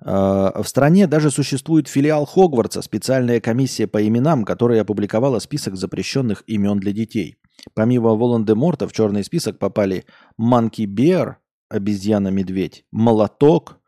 А, 0.00 0.62
в 0.62 0.66
стране 0.66 1.06
даже 1.06 1.30
существует 1.30 1.86
филиал 1.86 2.24
Хогвартса, 2.24 2.80
специальная 2.80 3.38
комиссия 3.38 3.86
по 3.86 4.02
именам, 4.08 4.46
которая 4.46 4.80
опубликовала 4.80 5.40
список 5.40 5.76
запрещенных 5.76 6.42
имен 6.46 6.80
для 6.80 6.92
детей. 6.92 7.36
Помимо 7.74 8.14
Волан-де-Морта 8.14 8.88
в 8.88 8.94
черный 8.94 9.24
список 9.24 9.58
попали 9.58 10.06
Манки 10.38 10.86
Бер, 10.86 11.36
обезьяна-медведь, 11.68 12.84
молоток, 12.90 13.80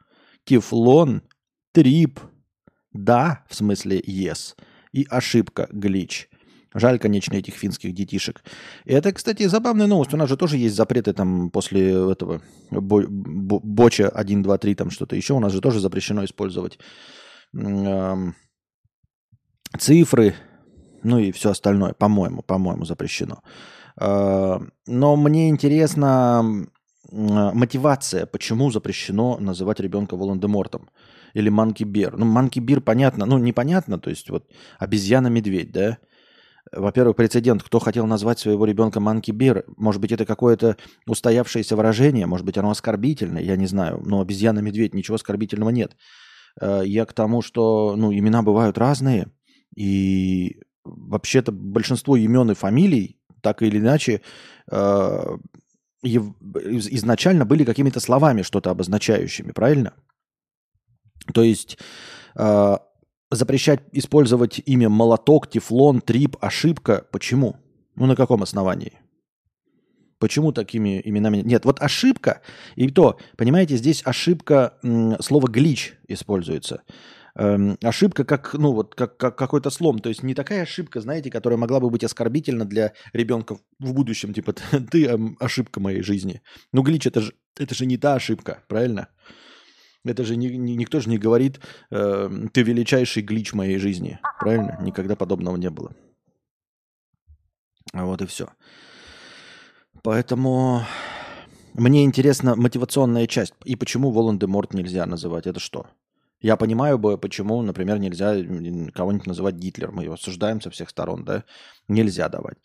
тефлон, 0.44 1.22
трип, 1.72 2.20
да, 2.92 3.44
в 3.48 3.54
смысле 3.54 4.00
yes, 4.00 4.54
и 4.92 5.06
ошибка, 5.10 5.68
глич. 5.70 6.28
Жаль, 6.74 6.98
конечно, 6.98 7.34
этих 7.34 7.54
финских 7.54 7.94
детишек. 7.94 8.44
И 8.84 8.92
это, 8.92 9.12
кстати, 9.12 9.46
забавная 9.46 9.86
новость. 9.86 10.12
У 10.12 10.18
нас 10.18 10.28
же 10.28 10.36
тоже 10.36 10.58
есть 10.58 10.76
запреты 10.76 11.14
там 11.14 11.50
после 11.50 12.12
этого 12.12 12.42
бо, 12.70 13.02
бо, 13.08 13.60
Боча 13.60 14.10
1, 14.10 14.42
2, 14.42 14.58
3, 14.58 14.74
там 14.74 14.90
что-то 14.90 15.16
еще. 15.16 15.32
У 15.34 15.40
нас 15.40 15.52
же 15.52 15.62
тоже 15.62 15.80
запрещено 15.80 16.22
использовать 16.24 16.78
э, 17.56 18.32
цифры, 19.78 20.34
ну 21.02 21.18
и 21.18 21.32
все 21.32 21.50
остальное, 21.50 21.94
по-моему, 21.94 22.42
по-моему, 22.42 22.84
запрещено. 22.84 23.42
Э, 23.98 24.58
но 24.86 25.16
мне 25.16 25.48
интересно 25.48 26.66
мотивация, 27.10 28.26
почему 28.26 28.70
запрещено 28.70 29.38
называть 29.38 29.80
ребенка 29.80 30.16
Волан-де-Мортом 30.16 30.90
или 31.34 31.48
Манки 31.48 31.84
Бер. 31.84 32.16
Ну, 32.16 32.24
Манки 32.24 32.60
Бир 32.60 32.80
понятно, 32.80 33.26
ну, 33.26 33.38
непонятно, 33.38 33.98
то 33.98 34.10
есть 34.10 34.30
вот 34.30 34.50
обезьяна-медведь, 34.78 35.72
да? 35.72 35.98
Во-первых, 36.72 37.14
прецедент, 37.14 37.62
кто 37.62 37.78
хотел 37.78 38.06
назвать 38.06 38.40
своего 38.40 38.64
ребенка 38.64 38.98
Манки 38.98 39.30
Бир, 39.30 39.64
может 39.76 40.00
быть, 40.00 40.12
это 40.12 40.24
какое-то 40.24 40.76
устоявшееся 41.06 41.76
выражение, 41.76 42.26
может 42.26 42.44
быть, 42.44 42.58
оно 42.58 42.70
оскорбительное, 42.70 43.42
я 43.42 43.56
не 43.56 43.66
знаю, 43.66 44.02
но 44.04 44.20
обезьяна-медведь, 44.20 44.94
ничего 44.94 45.14
оскорбительного 45.14 45.70
нет. 45.70 45.96
Э, 46.60 46.82
я 46.84 47.04
к 47.04 47.12
тому, 47.12 47.42
что, 47.42 47.94
ну, 47.96 48.12
имена 48.12 48.42
бывают 48.42 48.78
разные, 48.78 49.30
и 49.76 50.60
вообще-то 50.84 51.52
большинство 51.52 52.16
имен 52.16 52.50
и 52.50 52.54
фамилий, 52.54 53.20
так 53.42 53.62
или 53.62 53.78
иначе, 53.78 54.22
э, 54.70 55.36
изначально 56.06 57.44
были 57.44 57.64
какими-то 57.64 58.00
словами 58.00 58.42
что-то 58.42 58.70
обозначающими, 58.70 59.52
правильно? 59.52 59.92
То 61.32 61.42
есть 61.42 61.78
э, 62.36 62.76
запрещать 63.30 63.80
использовать 63.92 64.60
имя 64.64 64.88
молоток, 64.88 65.48
тефлон, 65.48 66.00
трип, 66.00 66.36
ошибка. 66.40 67.06
Почему? 67.10 67.56
Ну 67.94 68.06
на 68.06 68.16
каком 68.16 68.42
основании? 68.42 69.00
Почему 70.18 70.52
такими 70.52 71.00
именами? 71.04 71.38
Нет, 71.38 71.66
вот 71.66 71.80
ошибка, 71.82 72.40
и 72.74 72.88
то, 72.90 73.18
понимаете, 73.36 73.76
здесь 73.76 74.02
ошибка, 74.04 74.78
слово 75.20 75.46
глич 75.46 75.98
используется 76.08 76.82
эм, 77.36 77.78
ошибка 77.82 78.24
как, 78.24 78.54
ну, 78.54 78.72
вот, 78.72 78.94
как, 78.94 79.16
как 79.16 79.36
какой-то 79.36 79.70
слом. 79.70 79.98
То 79.98 80.08
есть 80.08 80.22
не 80.22 80.34
такая 80.34 80.62
ошибка, 80.62 81.00
знаете, 81.00 81.30
которая 81.30 81.58
могла 81.58 81.80
бы 81.80 81.90
быть 81.90 82.04
оскорбительна 82.04 82.64
для 82.64 82.92
ребенка 83.12 83.58
в 83.78 83.92
будущем. 83.92 84.32
Типа, 84.32 84.52
ты 84.90 85.06
эм, 85.06 85.36
ошибка 85.40 85.80
моей 85.80 86.02
жизни. 86.02 86.42
Ну, 86.72 86.82
глич, 86.82 87.06
это 87.06 87.20
же, 87.20 87.34
это 87.58 87.74
же 87.74 87.86
не 87.86 87.96
та 87.96 88.14
ошибка, 88.14 88.62
правильно? 88.68 89.08
Это 90.04 90.24
же 90.24 90.36
ни, 90.36 90.48
ни, 90.48 90.72
никто 90.72 91.00
же 91.00 91.10
не 91.10 91.18
говорит, 91.18 91.60
э, 91.90 92.30
ты 92.52 92.62
величайший 92.62 93.22
глич 93.22 93.52
моей 93.52 93.78
жизни. 93.78 94.20
Правильно? 94.38 94.78
Никогда 94.80 95.16
подобного 95.16 95.56
не 95.56 95.70
было. 95.70 95.94
А 97.92 98.04
вот 98.04 98.22
и 98.22 98.26
все. 98.26 98.48
Поэтому 100.02 100.84
мне 101.74 102.04
интересна 102.04 102.54
мотивационная 102.54 103.26
часть. 103.26 103.54
И 103.64 103.76
почему 103.76 104.10
Волан-де-Морт 104.10 104.74
нельзя 104.74 105.06
называть? 105.06 105.46
Это 105.46 105.60
что? 105.60 105.86
Я 106.40 106.56
понимаю 106.56 106.98
бы, 106.98 107.16
почему, 107.18 107.62
например, 107.62 107.98
нельзя 107.98 108.34
кого-нибудь 108.92 109.26
называть 109.26 109.54
Гитлером. 109.54 109.96
Мы 109.96 110.04
его 110.04 110.14
осуждаем 110.14 110.60
со 110.60 110.70
всех 110.70 110.90
сторон, 110.90 111.24
да? 111.24 111.44
Нельзя 111.88 112.28
давать. 112.28 112.58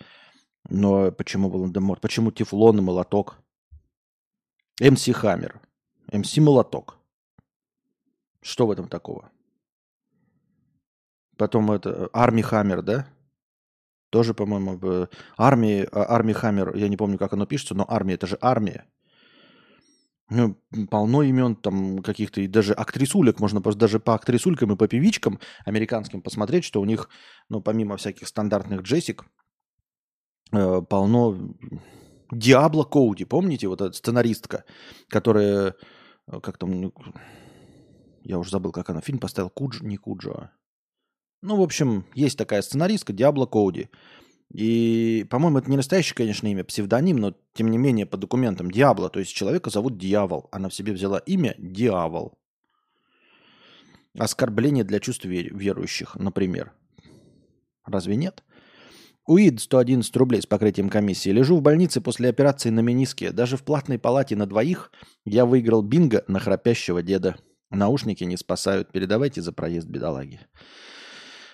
Но 0.69 1.11
почему 1.11 1.49
Волан-де-Морт? 1.49 2.01
Почему 2.01 2.31
Тефлон 2.31 2.79
и 2.79 2.81
Молоток? 2.81 3.37
МС 4.79 5.07
Хаммер. 5.07 5.61
МС 6.11 6.37
Молоток. 6.37 6.97
Что 8.41 8.67
в 8.67 8.71
этом 8.71 8.87
такого? 8.87 9.31
Потом 11.37 11.71
это 11.71 12.09
Арми 12.13 12.41
Хаммер, 12.41 12.81
да? 12.81 13.07
Тоже, 14.09 14.33
по-моему, 14.33 15.07
армии, 15.37 15.87
армии 15.91 16.33
Хаммер, 16.33 16.75
я 16.75 16.89
не 16.89 16.97
помню, 16.97 17.17
как 17.17 17.33
оно 17.33 17.45
пишется, 17.45 17.73
но 17.73 17.85
армия, 17.87 18.15
это 18.15 18.27
же 18.27 18.37
армия. 18.41 18.85
Ну, 20.33 20.55
полно 20.89 21.23
имен 21.23 21.57
там 21.57 22.01
каких-то, 22.01 22.39
и 22.39 22.47
даже 22.47 22.71
актрисулек, 22.71 23.41
можно 23.41 23.61
просто 23.61 23.81
даже 23.81 23.99
по 23.99 24.15
актрисулькам 24.15 24.71
и 24.71 24.77
по 24.77 24.87
певичкам 24.87 25.41
американским 25.65 26.21
посмотреть, 26.21 26.63
что 26.63 26.79
у 26.79 26.85
них, 26.85 27.09
ну, 27.49 27.59
помимо 27.61 27.97
всяких 27.97 28.29
стандартных 28.29 28.83
джессик, 28.83 29.25
э, 30.53 30.81
полно 30.89 31.37
Диабло 32.31 32.85
Коуди, 32.85 33.25
помните, 33.25 33.67
вот 33.67 33.81
эта 33.81 33.91
сценаристка, 33.91 34.63
которая, 35.09 35.75
э, 36.27 36.39
как 36.39 36.57
там, 36.57 36.79
ну, 36.79 36.93
я 38.23 38.39
уже 38.39 38.51
забыл, 38.51 38.71
как 38.71 38.89
она, 38.89 39.01
фильм 39.01 39.19
поставил, 39.19 39.49
Кудж, 39.49 39.81
не 39.81 39.97
Куджа. 39.97 40.51
Ну, 41.41 41.57
в 41.57 41.61
общем, 41.61 42.05
есть 42.15 42.37
такая 42.37 42.61
сценаристка 42.61 43.11
Диабло 43.11 43.47
Коуди. 43.47 43.89
И, 44.53 45.25
по-моему, 45.29 45.59
это 45.59 45.69
не 45.69 45.77
настоящее, 45.77 46.15
конечно, 46.15 46.47
имя, 46.47 46.63
псевдоним, 46.63 47.17
но, 47.17 47.33
тем 47.53 47.71
не 47.71 47.77
менее, 47.77 48.05
по 48.05 48.17
документам 48.17 48.69
Диабло, 48.69 49.09
то 49.09 49.19
есть 49.19 49.33
человека 49.33 49.69
зовут 49.69 49.97
Дьявол. 49.97 50.49
Она 50.51 50.67
в 50.67 50.73
себе 50.73 50.91
взяла 50.91 51.19
имя 51.19 51.55
Дьявол. 51.57 52.37
Оскорбление 54.17 54.83
для 54.83 54.99
чувств 54.99 55.23
верующих, 55.23 56.15
например. 56.15 56.73
Разве 57.85 58.17
нет? 58.17 58.43
УИД 59.25 59.61
111 59.61 60.17
рублей 60.17 60.41
с 60.41 60.45
покрытием 60.45 60.89
комиссии. 60.89 61.29
Лежу 61.29 61.55
в 61.55 61.61
больнице 61.61 62.01
после 62.01 62.27
операции 62.27 62.71
на 62.71 62.81
мениске. 62.81 63.31
Даже 63.31 63.55
в 63.55 63.63
платной 63.63 63.99
палате 63.99 64.35
на 64.35 64.47
двоих 64.47 64.91
я 65.23 65.45
выиграл 65.45 65.81
бинго 65.81 66.25
на 66.27 66.39
храпящего 66.39 67.01
деда. 67.01 67.37
Наушники 67.69 68.25
не 68.25 68.35
спасают. 68.35 68.91
Передавайте 68.91 69.41
за 69.41 69.53
проезд 69.53 69.87
бедолаги. 69.87 70.41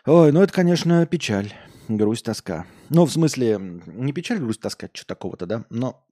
Ой, 0.07 0.31
ну 0.31 0.41
это, 0.41 0.51
конечно, 0.51 1.05
печаль. 1.05 1.53
Грусть, 1.87 2.25
тоска. 2.25 2.65
Ну, 2.89 3.05
в 3.05 3.11
смысле, 3.11 3.59
не 3.85 4.13
печаль, 4.13 4.39
грусть, 4.39 4.61
тоска, 4.61 4.89
что 4.93 5.05
такого-то, 5.05 5.45
да? 5.45 5.65
Но 5.69 6.05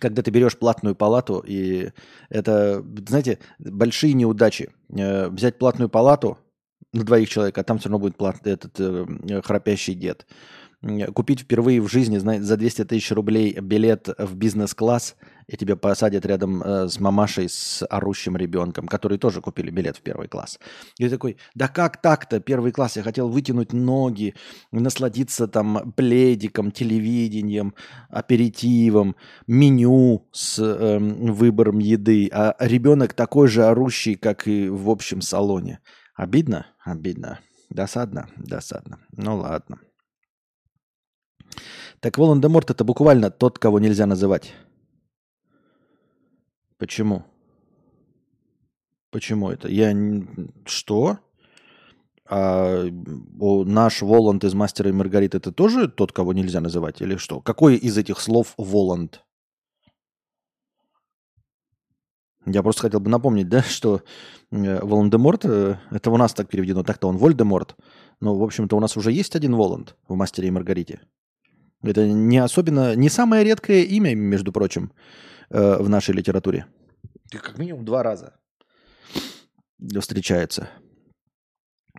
когда 0.00 0.22
ты 0.22 0.30
берешь 0.30 0.58
платную 0.58 0.94
палату, 0.94 1.42
и 1.46 1.90
это, 2.28 2.84
знаете, 3.06 3.38
большие 3.58 4.12
неудачи. 4.14 4.70
Э, 4.90 5.28
взять 5.28 5.58
платную 5.58 5.88
палату 5.88 6.38
на 6.92 7.04
двоих 7.04 7.28
человек, 7.28 7.56
а 7.58 7.64
там 7.64 7.78
все 7.78 7.88
равно 7.88 8.00
будет 8.00 8.16
плат, 8.16 8.46
этот 8.46 8.74
э, 8.78 9.42
храпящий 9.42 9.94
дед. 9.94 10.26
Купить 11.14 11.40
впервые 11.40 11.80
в 11.80 11.88
жизни 11.88 12.18
знаете, 12.18 12.44
за 12.44 12.56
200 12.56 12.84
тысяч 12.84 13.10
рублей 13.10 13.58
билет 13.60 14.08
в 14.18 14.34
бизнес-класс– 14.34 15.16
и 15.46 15.56
тебя 15.56 15.76
посадят 15.76 16.26
рядом 16.26 16.62
э, 16.62 16.88
с 16.88 16.98
мамашей 16.98 17.48
с 17.48 17.86
орущим 17.88 18.36
ребенком, 18.36 18.88
которые 18.88 19.18
тоже 19.18 19.40
купили 19.40 19.70
билет 19.70 19.96
в 19.96 20.00
первый 20.00 20.28
класс. 20.28 20.58
И 20.98 21.08
такой, 21.08 21.36
да 21.54 21.68
как 21.68 22.00
так-то, 22.00 22.40
первый 22.40 22.72
класс, 22.72 22.96
я 22.96 23.02
хотел 23.02 23.28
вытянуть 23.28 23.72
ноги, 23.72 24.34
насладиться 24.72 25.46
там 25.46 25.92
пледиком, 25.92 26.72
телевидением, 26.72 27.74
аперитивом, 28.08 29.14
меню 29.46 30.26
с 30.32 30.58
э, 30.58 30.98
выбором 30.98 31.78
еды, 31.78 32.28
а 32.32 32.56
ребенок 32.58 33.14
такой 33.14 33.46
же 33.46 33.64
орущий, 33.64 34.16
как 34.16 34.48
и 34.48 34.68
в 34.68 34.90
общем 34.90 35.20
салоне. 35.20 35.80
Обидно? 36.16 36.66
Обидно. 36.84 37.38
Досадно? 37.70 38.28
Досадно. 38.36 38.98
Ну 39.12 39.36
ладно. 39.36 39.78
Так 42.00 42.18
Волан-де-Морт 42.18 42.70
это 42.70 42.84
буквально 42.84 43.30
тот, 43.30 43.58
кого 43.58 43.78
нельзя 43.78 44.06
называть. 44.06 44.52
Почему? 46.78 47.24
Почему 49.10 49.50
это? 49.50 49.68
Я... 49.68 49.94
Что? 50.64 51.18
А 52.28 52.84
наш 52.90 54.02
Воланд 54.02 54.44
из 54.44 54.54
«Мастера 54.54 54.90
и 54.90 54.92
Маргариты» 54.92 55.38
это 55.38 55.52
тоже 55.52 55.88
тот, 55.88 56.12
кого 56.12 56.32
нельзя 56.32 56.60
называть? 56.60 57.00
Или 57.00 57.16
что? 57.16 57.40
Какой 57.40 57.76
из 57.76 57.96
этих 57.96 58.20
слов 58.20 58.54
Воланд? 58.56 59.22
Я 62.46 62.62
просто 62.62 62.82
хотел 62.82 63.00
бы 63.00 63.10
напомнить, 63.10 63.48
да, 63.48 63.62
что 63.68 64.02
э, 64.50 64.80
Волан-де-Морт, 64.84 65.44
э, 65.44 65.76
это 65.90 66.10
у 66.10 66.16
нас 66.16 66.32
так 66.32 66.48
переведено, 66.48 66.82
так-то 66.82 67.08
он 67.08 67.16
Вольдеморт, 67.16 67.76
но, 68.20 68.36
в 68.36 68.42
общем-то, 68.42 68.76
у 68.76 68.80
нас 68.80 68.96
уже 68.96 69.12
есть 69.12 69.34
один 69.34 69.54
Воланд 69.54 69.96
в 70.08 70.14
«Мастере 70.14 70.48
и 70.48 70.50
Маргарите». 70.52 71.00
Это 71.86 72.06
не 72.06 72.38
особенно, 72.38 72.96
не 72.96 73.08
самое 73.08 73.44
редкое 73.44 73.82
имя, 73.82 74.14
между 74.14 74.52
прочим, 74.52 74.92
э, 75.50 75.76
в 75.82 75.88
нашей 75.88 76.14
литературе. 76.14 76.66
Как 77.30 77.58
минимум 77.58 77.84
два 77.84 78.02
раза 78.02 78.34
встречается. 80.00 80.68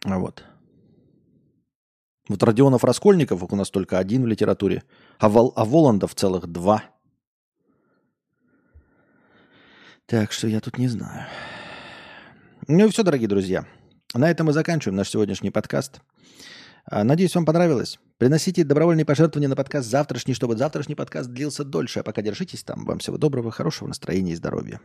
Вот. 0.04 0.43
Вот 2.28 2.43
Родионов 2.43 2.84
Раскольников 2.84 3.43
у 3.43 3.56
нас 3.56 3.69
только 3.69 3.97
один 3.97 4.23
в 4.23 4.28
литературе, 4.28 4.84
а, 5.19 5.30
Вол, 5.30 5.54
а 5.56 5.63
Воландов 5.63 6.13
целых 6.13 6.47
два. 6.47 6.84
Так 10.06 10.32
что 10.32 10.47
я 10.47 10.60
тут 10.60 10.78
не 10.78 10.88
знаю. 10.88 11.26
Ну 12.67 12.86
и 12.86 12.89
все, 12.89 13.04
дорогие 13.04 13.30
друзья. 13.30 13.65
На 14.13 14.30
этом 14.30 14.47
мы 14.47 14.54
заканчиваем 14.54 14.95
наш 14.95 15.10
сегодняшний 15.10 15.52
подкаст. 15.52 16.02
А, 16.89 17.04
надеюсь, 17.04 17.36
вам 17.36 17.45
понравилось. 17.45 18.00
Приносите 18.17 18.63
добровольные 18.63 19.06
пожертвования 19.06 19.50
на 19.50 19.58
подкаст 19.58 19.89
завтрашний, 19.89 20.34
чтобы 20.34 20.56
завтрашний 20.56 20.95
подкаст 20.95 21.30
длился 21.30 21.65
дольше. 21.65 22.00
А 22.00 22.04
пока 22.04 22.21
держитесь 22.21 22.63
там. 22.63 22.86
Вам 22.86 23.00
всего 23.00 23.17
доброго, 23.17 23.52
хорошего 23.52 23.89
настроения 23.89 24.32
и 24.32 24.36
здоровья. 24.36 24.80